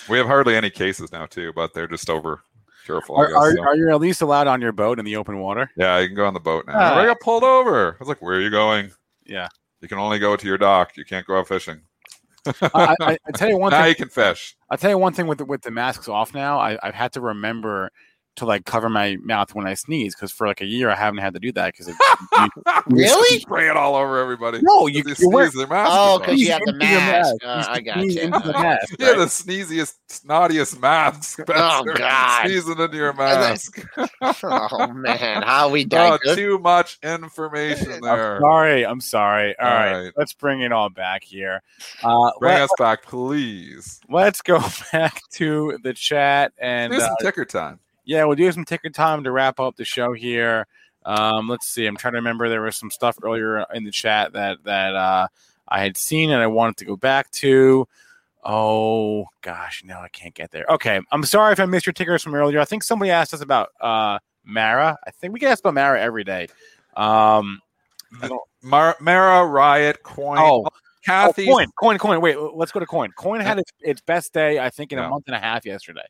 [0.09, 2.41] We have hardly any cases now too, but they're just over
[2.85, 3.17] careful.
[3.17, 3.61] I are, guess, are, so.
[3.63, 5.69] are you at least allowed on your boat in the open water?
[5.77, 6.73] Yeah, you can go on the boat now.
[6.75, 6.95] Ah.
[6.97, 7.93] I got pulled over.
[7.93, 8.91] I was like, "Where are you going?"
[9.25, 9.47] Yeah.
[9.81, 10.97] You can only go to your dock.
[10.97, 11.81] You can't go out fishing.
[12.45, 13.89] I, I, I tell you one now thing.
[13.89, 14.55] you can fish.
[14.71, 16.57] I'll tell you one thing with the, with the masks off now.
[16.59, 17.91] I, I've had to remember
[18.37, 21.19] to like cover my mouth when I sneeze because for like a year I haven't
[21.19, 21.87] had to do that because
[22.87, 23.39] Really?
[23.41, 24.59] Spray it all over everybody.
[24.61, 26.99] no, you, They you wear sneeze, their mask Oh, because you have the into your
[26.99, 27.35] mask.
[27.43, 27.69] mask.
[27.69, 28.21] Uh, I got sneeze you.
[28.21, 28.95] into the mask.
[28.99, 29.17] Yeah, right?
[29.17, 31.41] the sneeziest, snottiest mask.
[31.41, 31.93] Spencer.
[31.93, 32.45] God.
[32.47, 33.83] Sneezing into your mask.
[34.43, 38.35] oh man, how we Oh, too much information there.
[38.37, 38.85] I'm sorry.
[38.85, 39.57] I'm sorry.
[39.59, 40.13] All All right, right.
[40.15, 41.61] let's bring it all back here.
[42.03, 43.99] Uh, Bring let, us back, please.
[44.09, 44.61] Let's go
[44.91, 47.79] back to the chat and Do uh, some ticker time.
[48.07, 50.65] Yeah, we'll do some ticker time to wrap up the show here.
[51.05, 51.85] Um, let's see.
[51.85, 52.47] I'm trying to remember.
[52.47, 55.27] There was some stuff earlier in the chat that that uh,
[55.67, 57.85] I had seen and I wanted to go back to.
[58.45, 60.65] Oh gosh, no, I can't get there.
[60.69, 62.61] Okay, I'm sorry if I missed your tickers from earlier.
[62.61, 64.97] I think somebody asked us about uh, Mara.
[65.05, 66.47] I think we get asked about Mara every day.
[66.95, 67.59] Um,
[68.21, 68.29] I
[68.63, 70.37] Mar- Mara, Riot, Coin.
[70.39, 70.69] oh, oh,
[71.05, 71.45] Cathie.
[71.45, 72.21] coin, coin, coin.
[72.21, 73.11] Wait, let's go to coin.
[73.17, 76.05] Coin had its, its best day, I think, in a month and a half yesterday.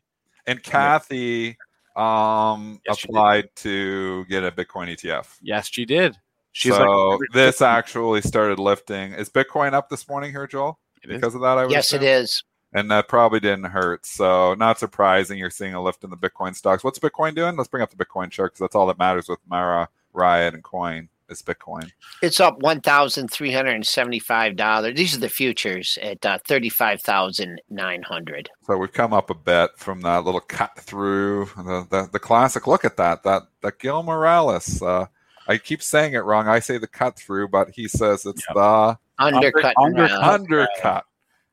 [0.46, 1.56] and Cathie
[1.98, 3.10] um, Yes, she did.
[3.10, 5.36] applied to get a Bitcoin ETF.
[5.42, 6.16] Yes, she did.
[6.52, 9.12] She's so like, this actually started lifting.
[9.12, 10.78] Is Bitcoin up this morning here, Joel?
[11.06, 12.08] Because of that, I would Yes, it assume?
[12.08, 12.42] is.
[12.74, 14.04] And that probably didn't hurt.
[14.04, 16.84] So not surprising you're seeing a lift in the Bitcoin stocks.
[16.84, 17.56] What's Bitcoin doing?
[17.56, 20.62] Let's bring up the Bitcoin chart because that's all that matters with Mara, Riot, and
[20.62, 21.90] Coin is Bitcoin.
[22.22, 24.94] It's up one thousand three hundred and seventy-five dollars.
[24.96, 28.48] These are the futures at uh, thirty-five thousand nine hundred.
[28.66, 32.66] So we've come up a bit from that little cut through the, the, the classic.
[32.66, 34.82] Look at that, that that Gil Morales.
[34.82, 35.06] Uh,
[35.46, 36.46] I keep saying it wrong.
[36.48, 38.54] I say the cut through, but he says it's Yep.
[38.54, 39.74] the Undercut.
[39.78, 41.04] under- and undercut.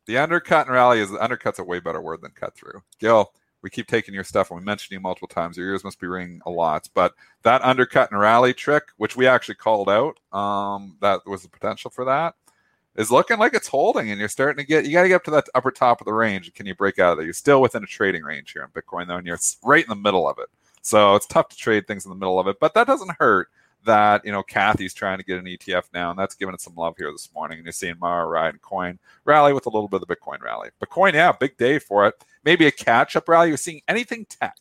[0.05, 2.81] The undercut and rally is undercut's a way better word than cut through.
[2.99, 3.33] Gil,
[3.65, 5.57] we keep taking your stuff and we mentioned you multiple times.
[5.57, 6.87] Your ears must be ringing a lot.
[6.93, 11.49] But that undercut and rally trick, which we actually called out, um, that was the
[11.49, 12.35] potential for that,
[12.95, 14.11] is looking like it's holding.
[14.11, 16.05] And you're starting to get, you got to get up to that upper top of
[16.05, 16.53] the range.
[16.53, 17.25] Can you break out of there?
[17.25, 19.95] You're still within a trading range here in Bitcoin, though, and you're right in the
[19.95, 20.49] middle of it.
[20.83, 23.49] So it's tough to trade things in the middle of it, but that doesn't hurt
[23.85, 26.75] that you know Cathie's trying to get an ETF now, and that's giving it some
[26.75, 27.57] love here this morning.
[27.57, 30.41] And you're seeing Mara Riot and coin rally with a little bit of the Bitcoin
[30.41, 30.69] rally.
[30.79, 32.15] But coin, yeah, big day for it.
[32.45, 33.49] Maybe a catch up rally.
[33.49, 34.55] You're seeing anything tech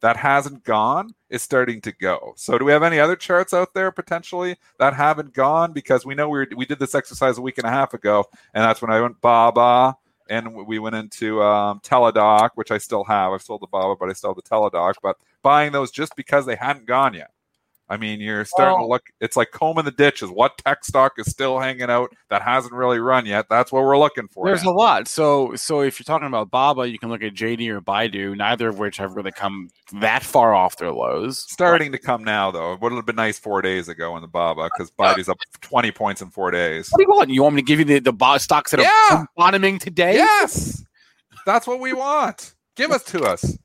[0.00, 2.32] that hasn't gone is starting to go.
[2.36, 5.72] So, do we have any other charts out there potentially that haven't gone?
[5.72, 8.24] Because we know we were, we did this exercise a week and a half ago,
[8.54, 9.96] and that's when I went Baba
[10.30, 13.32] and we went into um, Teladoc, which I still have.
[13.32, 14.94] I've sold the Baba, but I still have the Teladoc.
[15.02, 17.32] But buying those just because they hadn't gone yet.
[17.90, 19.10] I mean, you're starting well, to look.
[19.20, 20.30] It's like combing the ditches.
[20.30, 23.46] What tech stock is still hanging out that hasn't really run yet?
[23.50, 24.46] That's what we're looking for.
[24.46, 24.70] There's now.
[24.70, 25.08] a lot.
[25.08, 28.36] So, so if you're talking about Baba, you can look at JD or Baidu.
[28.36, 29.70] Neither of which have really come
[30.00, 31.44] that far off their lows.
[31.50, 32.74] Starting to come now, though.
[32.74, 35.90] It would have been nice four days ago in the Baba because Baidu's up 20
[35.90, 36.90] points in four days.
[36.90, 37.30] What do you want?
[37.30, 39.16] You want me to give you the the stocks that yeah.
[39.16, 40.14] are bottoming today?
[40.14, 40.84] Yes,
[41.44, 42.54] that's what we want.
[42.76, 43.58] Give us to us.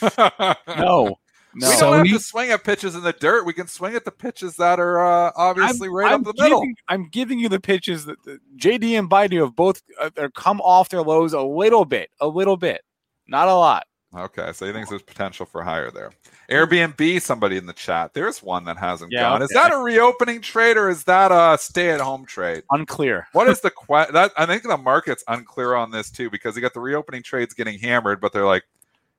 [0.68, 1.16] no.
[1.54, 1.68] No.
[1.68, 3.44] We don't have to swing at pitches in the dirt.
[3.44, 6.32] We can swing at the pitches that are uh, obviously I'm, right I'm up the
[6.32, 6.74] giving, middle.
[6.88, 10.88] I'm giving you the pitches that the JD and Baidu have both uh, come off
[10.88, 12.82] their lows a little bit, a little bit,
[13.26, 13.86] not a lot.
[14.14, 16.12] Okay, so you think there's potential for higher there.
[16.50, 18.12] Airbnb, somebody in the chat.
[18.12, 19.36] There's one that hasn't yeah, gone.
[19.36, 19.44] Okay.
[19.44, 22.62] Is that a reopening trade or is that a stay-at-home trade?
[22.70, 23.26] Unclear.
[23.32, 24.32] What is the que- that?
[24.36, 27.78] I think the market's unclear on this too because you got the reopening trades getting
[27.78, 28.64] hammered, but they're like,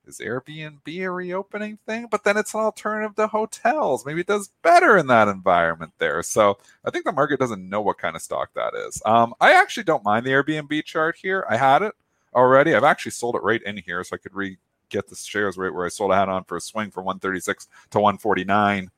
[0.06, 2.08] is Airbnb a reopening thing?
[2.10, 4.06] But then it's an alternative to hotels.
[4.06, 6.24] Maybe it does better in that environment there.
[6.24, 9.02] So I think the market doesn't know what kind of stock that is.
[9.06, 11.46] Um, I actually don't mind the Airbnb chart here.
[11.50, 11.94] I had it
[12.36, 12.76] already.
[12.76, 14.58] I've actually sold it right in here, so I could re
[14.90, 16.12] get the shares right where I sold.
[16.12, 18.92] I had on for a swing from 136 to 149.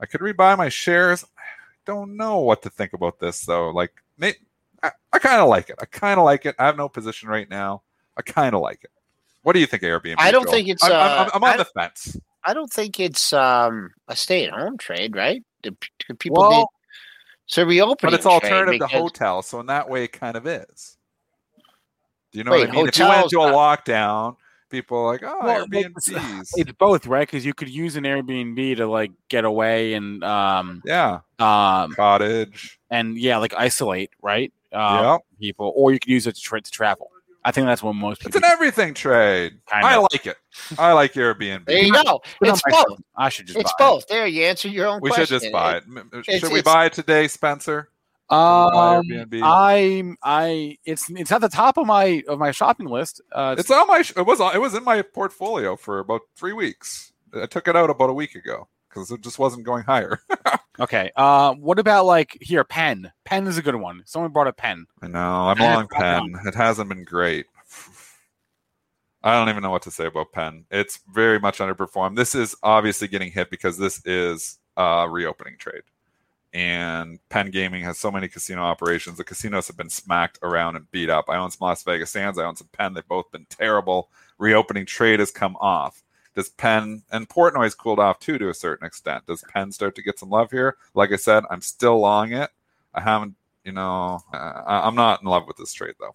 [0.00, 1.24] I could rebuy my shares.
[1.38, 1.42] I
[1.84, 3.70] don't know what to think about this though.
[3.70, 3.92] Like,
[4.82, 5.76] I, I kind of like it.
[5.80, 6.54] I kind of like it.
[6.58, 7.82] I have no position right now.
[8.16, 8.90] I kind of like it.
[9.46, 10.16] What do you think, Airbnb?
[10.18, 10.54] I don't Joel?
[10.54, 10.82] think it's.
[10.82, 12.16] I'm, uh, I'm, I'm on I, the fence.
[12.42, 15.40] I don't think it's um, a stay-at-home trade, right?
[15.62, 16.66] Do, do people well, need,
[17.46, 20.96] so reopening, but it's alternative to hotel, so in that way, it kind of is.
[22.32, 22.88] Do you know wait, what I mean?
[22.88, 24.34] If you went into a lockdown,
[24.68, 26.48] people are like, oh, well, Airbnbs.
[26.56, 27.28] It's both, right?
[27.28, 32.80] Because you could use an Airbnb to like get away and um, yeah, um, cottage
[32.90, 34.52] and yeah, like isolate, right?
[34.72, 37.12] Um, yeah, people, or you could use it to, tra- to travel.
[37.46, 38.36] I think that's what most people.
[38.36, 39.56] It's an everything trade.
[39.66, 40.36] Kind I like it.
[40.76, 41.66] I like Airbnb.
[41.66, 42.20] There you go.
[42.42, 42.98] It's both.
[43.16, 43.56] I should just.
[43.56, 44.02] It's both.
[44.02, 44.08] It.
[44.08, 44.98] There, you answer your own.
[44.98, 45.02] Question.
[45.02, 45.26] We question.
[45.26, 45.84] should just buy it.
[46.28, 46.40] it.
[46.40, 47.90] Should we buy it today, Spencer?
[48.28, 49.04] Um,
[49.44, 53.22] I, I, it's it's at the top of my of my shopping list.
[53.30, 54.00] Uh, it's, it's on my.
[54.00, 57.12] It was it was in my portfolio for about three weeks.
[57.32, 58.66] I took it out about a week ago
[58.96, 60.18] because it just wasn't going higher.
[60.80, 61.10] okay.
[61.16, 62.64] Uh, what about like here?
[62.64, 63.12] Penn.
[63.24, 64.02] Penn is a good one.
[64.06, 64.86] Someone brought a pen.
[65.02, 65.18] I know.
[65.18, 66.34] I'm long Penn.
[66.46, 67.46] It hasn't been great.
[69.22, 70.64] I don't even know what to say about Penn.
[70.70, 72.16] It's very much underperformed.
[72.16, 75.82] This is obviously getting hit because this is a reopening trade.
[76.54, 79.18] And Penn Gaming has so many casino operations.
[79.18, 81.26] The casinos have been smacked around and beat up.
[81.28, 82.38] I own some Las Vegas Sands.
[82.38, 82.94] I own some Penn.
[82.94, 84.08] They've both been terrible.
[84.38, 86.02] Reopening trade has come off.
[86.36, 89.26] Does Penn and Portnoy's cooled off too to a certain extent?
[89.26, 90.76] Does Penn start to get some love here?
[90.92, 92.50] Like I said, I'm still long it.
[92.94, 93.34] I haven't,
[93.64, 96.14] you know, uh, I'm not in love with this trade though.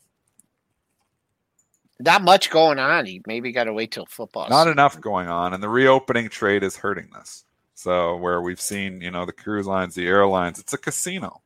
[2.00, 3.08] Not much going on.
[3.08, 4.48] He maybe got to wait till football.
[4.48, 7.44] Not enough going on, and the reopening trade is hurting this.
[7.74, 11.42] So where we've seen, you know, the cruise lines, the airlines, it's a casino.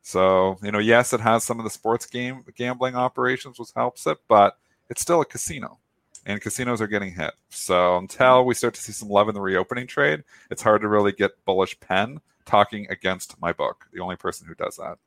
[0.00, 4.06] So you know, yes, it has some of the sports game gambling operations, which helps
[4.06, 4.56] it, but
[4.88, 5.78] it's still a casino
[6.26, 7.32] and casinos are getting hit.
[7.48, 10.88] So until we start to see some love in the reopening trade, it's hard to
[10.88, 13.86] really get bullish Penn talking against my book.
[13.92, 14.98] The only person who does that.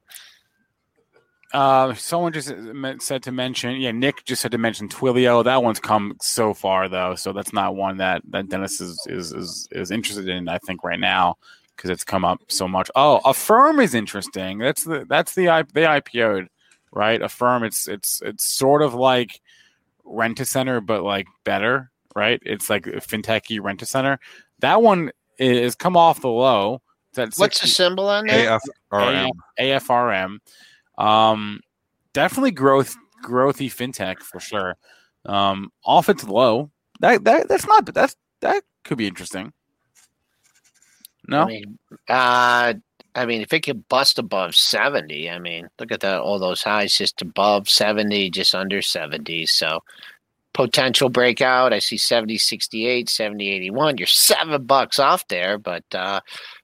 [1.52, 2.54] Uh, someone just
[3.00, 5.44] said to mention, yeah, Nick just said to mention Twilio.
[5.44, 9.34] That one's come so far though, so that's not one that that Dennis is is
[9.34, 10.48] is, is interested in.
[10.48, 11.38] I think right now
[11.76, 12.92] because it's come up so much.
[12.94, 14.60] Oh, Affirm is interesting.
[14.60, 16.50] That's the that's the they IPO'd,
[16.92, 17.22] right?
[17.22, 17.64] Affirm.
[17.64, 19.40] It's it's it's sort of like
[20.10, 22.42] rent a center, but like better, right?
[22.46, 24.20] It's like fintechy rent a center.
[24.60, 26.82] That one is come off the low.
[27.14, 28.60] That's what's 60, the symbol on there?
[28.92, 29.32] AFRM.
[29.60, 30.38] AFRM.
[30.98, 31.62] Um,
[32.14, 34.76] definitely growth, growthy fintech for sure.
[35.26, 36.72] Um, off its low.
[37.00, 39.54] That that that's not, but that's that could be interesting.
[41.28, 42.74] No, I mean, uh,
[43.16, 46.62] I mean, if it could bust above 70, I mean, look at that, all those
[46.62, 49.46] highs just above 70, just under 70.
[49.48, 49.80] So
[50.54, 51.74] potential breakout.
[51.74, 53.98] I see 70, 68, 70, 81.
[53.98, 56.20] You're seven bucks off there, but uh,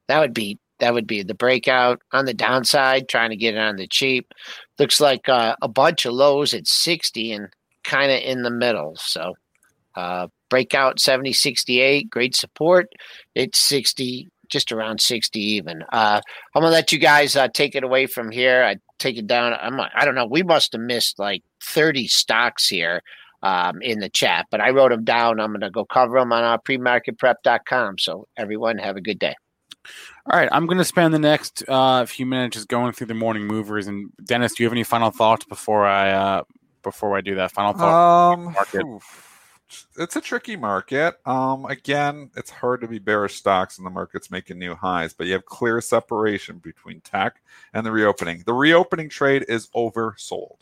[0.07, 3.59] that would be that would be the breakout on the downside, trying to get it
[3.59, 4.33] on the cheap.
[4.77, 7.47] Looks like uh, a bunch of lows at 60 and
[7.85, 8.97] kind of in the middle.
[8.97, 9.35] So
[9.95, 12.87] uh, breakout 70, 68, great support.
[13.35, 15.83] It's 60, just around 60 even.
[15.91, 16.21] Uh,
[16.53, 18.63] I'm gonna let you guys uh, take it away from here.
[18.63, 19.53] I take it down.
[19.59, 20.25] I'm I don't know.
[20.25, 23.01] We must have missed like 30 stocks here.
[23.43, 24.47] um, in the chat.
[24.49, 25.39] But I wrote them down.
[25.39, 27.99] I'm going to go cover them on our premarketprep.com.
[27.99, 29.35] So everyone have a good day.
[30.25, 33.13] All right, I'm going to spend the next uh, few minutes just going through the
[33.13, 33.85] morning movers.
[33.85, 36.43] And Dennis, do you have any final thoughts before I uh,
[36.81, 37.51] before I do that?
[37.51, 38.57] Final thoughts.
[38.73, 38.99] Um,
[39.97, 41.15] it's a tricky market.
[41.25, 45.27] Um, again, it's hard to be bearish stocks and the market's making new highs, but
[45.27, 47.41] you have clear separation between tech
[47.73, 48.43] and the reopening.
[48.45, 50.61] The reopening trade is oversold.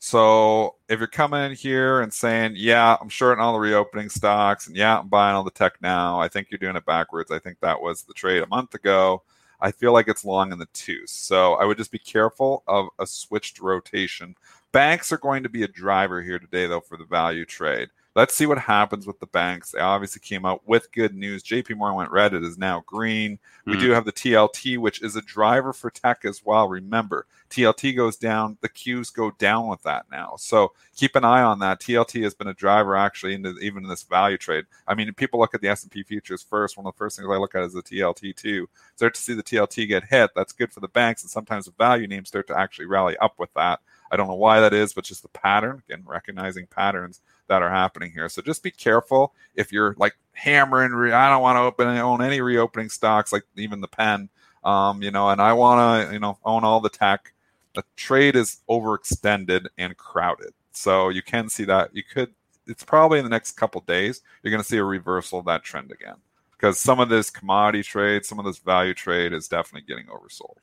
[0.00, 4.68] So if you're coming in here and saying, "Yeah, I'm shorting all the reopening stocks,"
[4.68, 7.30] and "Yeah, I'm buying all the tech now," I think you're doing it backwards.
[7.32, 9.22] I think that was the trade a month ago.
[9.60, 11.10] I feel like it's long in the tooth.
[11.10, 14.36] So I would just be careful of a switched rotation.
[14.72, 17.88] Banks are going to be a driver here today, though, for the value trade.
[18.14, 19.70] Let's see what happens with the banks.
[19.70, 21.42] They obviously came out with good news.
[21.42, 22.34] JP Morgan went red.
[22.34, 23.38] It is now green.
[23.64, 23.80] We hmm.
[23.80, 26.68] do have the TLT, which is a driver for tech as well.
[26.68, 30.34] Remember, TLT goes down, the Qs go down with that now.
[30.38, 31.80] So keep an eye on that.
[31.80, 34.64] TLT has been a driver actually into even in this value trade.
[34.86, 36.76] I mean, people look at the S&P futures first.
[36.76, 38.68] One of the first things I look at is the TLT too.
[38.96, 40.30] Start to see the TLT get hit.
[40.34, 43.38] That's good for the banks, and sometimes the value names start to actually rally up
[43.38, 43.80] with that.
[44.10, 45.82] I don't know why that is, but just the pattern.
[45.88, 48.28] Again, recognizing patterns that are happening here.
[48.28, 50.92] So just be careful if you're like hammering.
[50.92, 54.28] Re- I don't want to open own any reopening stocks, like even the Penn.
[54.64, 57.32] Um, you know, and I want to you know own all the tech.
[57.74, 61.94] The trade is overextended and crowded, so you can see that.
[61.94, 62.34] You could.
[62.66, 65.62] It's probably in the next couple days you're going to see a reversal of that
[65.62, 66.16] trend again
[66.52, 70.56] because some of this commodity trade, some of this value trade is definitely getting oversold.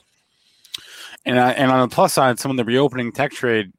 [1.26, 3.74] And uh, and on the plus side, some of the reopening tech trade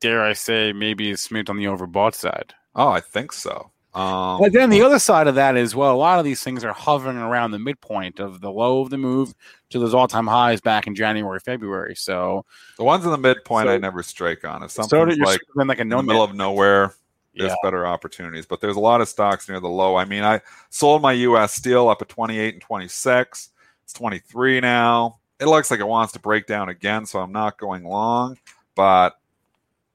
[0.00, 2.54] dare I say, maybe is smooth on the overbought side.
[2.74, 3.70] Oh, I think so.
[3.94, 6.64] Um, but then the other side of that is well, a lot of these things
[6.64, 9.34] are hovering around the midpoint of the low of the move
[9.70, 11.96] to those all time highs back in January, February.
[11.96, 12.44] So
[12.76, 14.62] the ones in the midpoint, so, I never strike on.
[14.62, 16.94] If something's so like in like a no the middle of nowhere,
[17.34, 17.56] there's yeah.
[17.62, 18.44] better opportunities.
[18.44, 19.96] But there's a lot of stocks near the low.
[19.96, 21.54] I mean, I sold my U.S.
[21.54, 23.48] Steel up at 28 and 26.
[23.84, 25.20] It's 23 now.
[25.38, 28.38] It looks like it wants to break down again, so I'm not going long.
[28.74, 29.18] But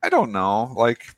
[0.04, 0.74] I don't know.
[0.76, 1.16] Like,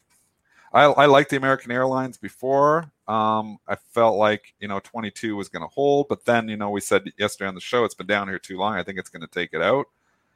[0.74, 2.91] I I liked the American Airlines before.
[3.07, 6.69] Um, I felt like you know 22 was going to hold, but then you know
[6.69, 8.76] we said yesterday on the show it's been down here too long.
[8.76, 9.88] I think it's going to take it out.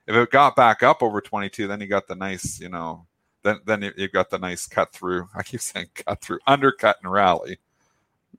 [0.05, 3.05] If it got back up over 22, then you got the nice you know
[3.43, 5.29] then then you, you got the nice cut through.
[5.35, 7.59] I keep saying cut through, undercut and rally.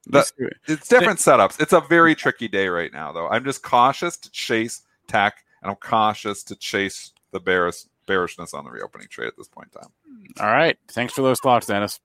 [0.06, 0.24] The,
[0.66, 1.60] it's different setups.
[1.60, 3.28] It's a very tricky day right now, though.
[3.28, 8.64] I'm just cautious to chase tech, and I'm cautious to chase the bearish bearishness on
[8.64, 9.90] the reopening trade at this point in time.
[10.40, 10.78] All right.
[10.88, 12.00] Thanks for those thoughts, Dennis.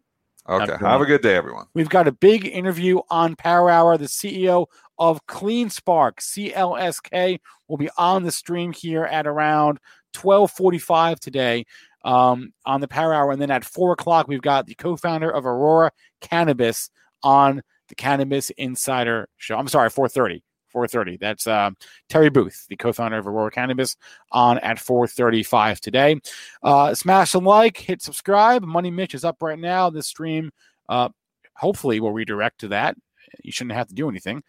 [0.47, 0.71] Okay.
[0.71, 1.67] Have, Have a good day, everyone.
[1.73, 3.97] We've got a big interview on Power Hour.
[3.97, 4.65] The CEO
[4.99, 9.79] of CleanSpark, CLSK, will be on the stream here at around
[10.21, 11.65] 1245 today
[12.03, 13.31] um, on the Power Hour.
[13.31, 16.89] And then at 4 o'clock, we've got the co-founder of Aurora Cannabis
[17.23, 19.57] on the Cannabis Insider Show.
[19.57, 20.43] I'm sorry, 430.
[20.73, 21.19] 4.30.
[21.19, 21.71] That's uh,
[22.09, 23.95] Terry Booth, the co-founder of Aurora Cannabis,
[24.31, 26.19] on at 4.35 today.
[26.61, 28.63] Uh, smash some like, hit subscribe.
[28.63, 29.89] Money Mitch is up right now.
[29.89, 30.51] This stream
[30.89, 31.09] uh,
[31.55, 32.95] hopefully will redirect to that.
[33.43, 34.43] You shouldn't have to do anything.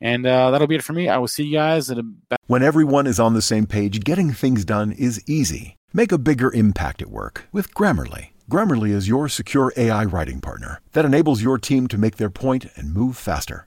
[0.00, 1.08] And uh, that'll be it for me.
[1.08, 2.02] I will see you guys at a.
[2.46, 5.76] When everyone is on the same page, getting things done is easy.
[5.92, 8.30] Make a bigger impact at work with Grammarly.
[8.50, 12.66] Grammarly is your secure AI writing partner that enables your team to make their point
[12.76, 13.66] and move faster.